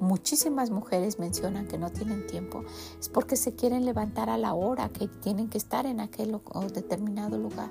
muchísimas 0.00 0.70
mujeres 0.70 1.18
mencionan 1.18 1.66
que 1.66 1.78
no 1.78 1.90
tienen 1.90 2.26
tiempo, 2.26 2.64
es 2.98 3.08
porque 3.08 3.36
se 3.36 3.54
quieren 3.54 3.84
levantar 3.84 4.30
a 4.30 4.38
la 4.38 4.54
hora 4.54 4.88
que 4.88 5.08
tienen 5.08 5.48
que 5.48 5.58
estar 5.58 5.86
en 5.86 6.00
aquel 6.00 6.34
o 6.34 6.60
determinado 6.72 7.38
lugar. 7.38 7.70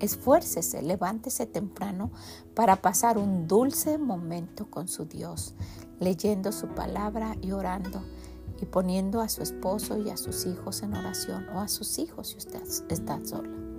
Esfuércese, 0.00 0.80
levántese 0.82 1.46
temprano 1.46 2.10
para 2.54 2.76
pasar 2.76 3.18
un 3.18 3.46
dulce 3.46 3.98
momento 3.98 4.70
con 4.70 4.88
su 4.88 5.04
Dios, 5.04 5.54
leyendo 5.98 6.52
su 6.52 6.68
palabra 6.68 7.36
y 7.42 7.52
orando 7.52 8.02
y 8.60 8.66
poniendo 8.66 9.20
a 9.20 9.28
su 9.28 9.42
esposo 9.42 9.98
y 9.98 10.10
a 10.10 10.16
sus 10.16 10.46
hijos 10.46 10.82
en 10.82 10.94
oración 10.94 11.46
o 11.54 11.60
a 11.60 11.68
sus 11.68 11.98
hijos 11.98 12.28
si 12.28 12.38
usted 12.38 12.62
está 12.88 13.24
sola. 13.24 13.69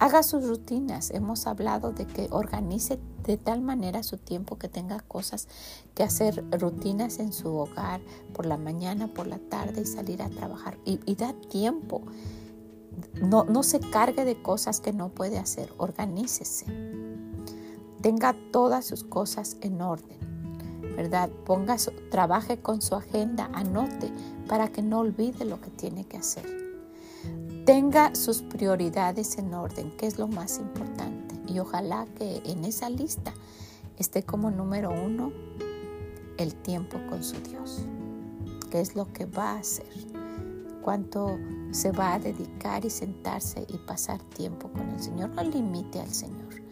Haga 0.00 0.22
sus 0.22 0.46
rutinas. 0.46 1.10
Hemos 1.10 1.48
hablado 1.48 1.92
de 1.92 2.06
que 2.06 2.28
organice 2.30 3.00
de 3.24 3.36
tal 3.36 3.60
manera 3.60 4.04
su 4.04 4.16
tiempo 4.16 4.56
que 4.56 4.68
tenga 4.68 5.00
cosas 5.00 5.48
que 5.96 6.04
hacer, 6.04 6.44
rutinas 6.52 7.18
en 7.18 7.32
su 7.32 7.52
hogar 7.56 8.00
por 8.32 8.46
la 8.46 8.56
mañana, 8.56 9.08
por 9.08 9.26
la 9.26 9.38
tarde 9.38 9.82
y 9.82 9.86
salir 9.86 10.22
a 10.22 10.30
trabajar. 10.30 10.78
Y, 10.84 11.16
da 11.16 11.32
tiempo. 11.32 12.02
No, 13.20 13.42
no 13.42 13.64
se 13.64 13.80
cargue 13.80 14.24
de 14.24 14.40
cosas 14.40 14.80
que 14.80 14.92
no 14.92 15.08
puede 15.08 15.36
hacer. 15.36 15.72
Organícese. 15.78 16.66
Tenga 18.00 18.36
todas 18.52 18.84
sus 18.84 19.02
cosas 19.02 19.56
en 19.62 19.82
orden. 19.82 20.18
¿Verdad? 20.94 21.28
Ponga 21.44 21.76
trabaje 22.10 22.60
con 22.60 22.82
su 22.82 22.94
agenda, 22.94 23.50
anote 23.52 24.12
para 24.48 24.68
que 24.68 24.82
no 24.82 25.00
olvide 25.00 25.44
lo 25.44 25.60
que 25.60 25.70
tiene 25.70 26.04
que 26.04 26.18
hacer. 26.18 26.67
Tenga 27.68 28.14
sus 28.14 28.40
prioridades 28.40 29.36
en 29.36 29.52
orden, 29.52 29.90
que 29.98 30.06
es 30.06 30.18
lo 30.18 30.26
más 30.26 30.56
importante. 30.58 31.34
Y 31.46 31.58
ojalá 31.58 32.06
que 32.16 32.40
en 32.46 32.64
esa 32.64 32.88
lista 32.88 33.34
esté 33.98 34.22
como 34.22 34.50
número 34.50 34.90
uno 34.90 35.32
el 36.38 36.54
tiempo 36.54 36.96
con 37.10 37.22
su 37.22 37.36
Dios. 37.42 37.84
¿Qué 38.70 38.80
es 38.80 38.96
lo 38.96 39.12
que 39.12 39.26
va 39.26 39.50
a 39.50 39.58
hacer? 39.58 39.84
¿Cuánto 40.80 41.38
se 41.70 41.92
va 41.92 42.14
a 42.14 42.18
dedicar 42.18 42.86
y 42.86 42.90
sentarse 42.90 43.66
y 43.68 43.76
pasar 43.76 44.22
tiempo 44.22 44.70
con 44.70 44.88
el 44.88 45.02
Señor? 45.02 45.28
No 45.34 45.42
limite 45.42 46.00
al 46.00 46.14
Señor. 46.14 46.62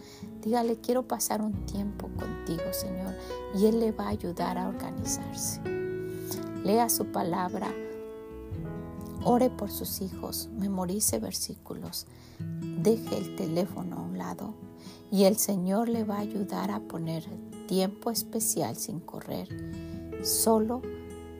Dígale, 0.41 0.81
quiero 0.81 1.07
pasar 1.07 1.43
un 1.43 1.67
tiempo 1.67 2.09
contigo, 2.19 2.73
Señor. 2.73 3.15
Y 3.55 3.67
Él 3.67 3.81
le 3.81 3.93
va 3.93 4.07
a 4.07 4.13
ayudar 4.13 4.57
a 4.57 4.69
organizarse. 4.69 5.61
Lea 6.65 6.89
su 6.89 7.05
palabra 7.13 7.69
Ore 9.29 9.51
por 9.51 9.73
sus 9.73 10.03
hijos, 10.03 10.49
memorice 10.57 11.19
versículos, 11.19 12.07
deje 12.81 13.19
el 13.19 13.35
teléfono 13.35 13.97
a 13.97 14.03
un 14.03 14.19
lado 14.19 14.55
y 15.11 15.25
el 15.25 15.37
Señor 15.37 15.89
le 15.89 16.05
va 16.05 16.19
a 16.19 16.21
ayudar 16.21 16.71
a 16.71 16.79
poner 16.79 17.25
tiempo 17.67 18.13
especial 18.13 18.77
sin 18.77 19.01
correr, 19.01 19.49
solo 20.23 20.81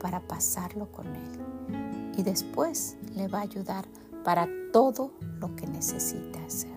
para 0.01 0.19
pasarlo 0.19 0.91
con 0.91 1.07
Él. 1.15 2.13
Y 2.17 2.23
después 2.23 2.97
le 3.15 3.29
va 3.29 3.39
a 3.39 3.43
ayudar 3.43 3.85
para 4.25 4.49
todo 4.73 5.13
lo 5.39 5.55
que 5.55 5.65
necesita 5.65 6.43
hacer. 6.43 6.75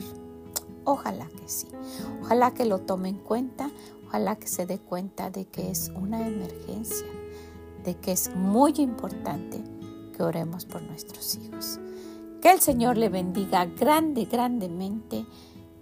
Ojalá 0.85 1.27
que 1.27 1.49
sí. 1.49 1.67
Ojalá 2.23 2.55
que 2.55 2.67
lo 2.67 2.83
tome 2.83 3.09
en 3.09 3.19
cuenta. 3.19 3.69
Ojalá 4.07 4.37
que 4.37 4.47
se 4.47 4.65
dé 4.65 4.79
cuenta 4.79 5.29
de 5.29 5.47
que 5.47 5.73
es 5.73 5.91
una 5.93 6.25
emergencia, 6.25 7.09
de 7.83 7.97
que 7.97 8.13
es 8.13 8.33
muy 8.37 8.75
importante 8.77 9.61
oremos 10.23 10.65
por 10.67 10.83
nuestros 10.83 11.37
hijos. 11.37 11.79
Que 12.41 12.51
el 12.51 12.61
Señor 12.61 12.97
le 12.97 13.09
bendiga 13.09 13.67
grande, 13.67 14.25
grandemente 14.25 15.27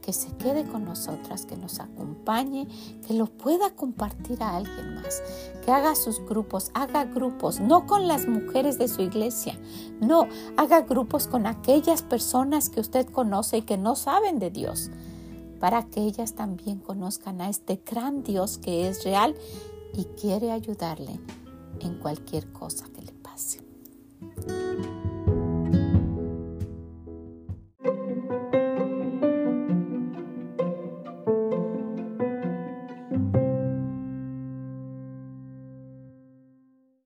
que 0.09 0.15
se 0.15 0.35
quede 0.39 0.65
con 0.65 0.87
nosotras, 0.87 1.45
que 1.45 1.55
nos 1.55 1.81
acompañe, 1.81 2.67
que 3.07 3.13
lo 3.13 3.27
pueda 3.27 3.75
compartir 3.77 4.43
a 4.43 4.57
alguien 4.57 4.95
más, 4.95 5.23
que 5.63 5.71
haga 5.71 5.95
sus 5.95 6.25
grupos, 6.27 6.71
haga 6.73 7.05
grupos, 7.05 7.61
no 7.61 7.87
con 7.87 8.09
las 8.09 8.27
mujeres 8.27 8.79
de 8.79 8.89
su 8.89 9.03
iglesia, 9.03 9.61
no, 10.01 10.27
haga 10.57 10.81
grupos 10.81 11.27
con 11.29 11.47
aquellas 11.47 12.01
personas 12.01 12.71
que 12.71 12.81
usted 12.81 13.07
conoce 13.07 13.59
y 13.59 13.63
que 13.63 13.77
no 13.77 13.97
saben 13.97 14.39
de 14.39 14.51
Dios, 14.51 14.91
para 15.61 15.83
que 15.83 16.01
ellas 16.01 16.33
también 16.33 16.79
conozcan 16.79 17.43
a 17.43 17.51
este 17.51 17.83
gran 17.85 18.23
Dios 18.23 18.57
que 18.57 18.89
es 18.89 19.05
real 19.05 19.35
y 19.93 20.05
quiere 20.19 20.53
ayudarle 20.53 21.21
en 21.81 21.99
cualquier 21.99 22.51
cosa 22.53 22.87
que 22.95 23.03
Thank 24.47 24.87
you. 24.87 24.98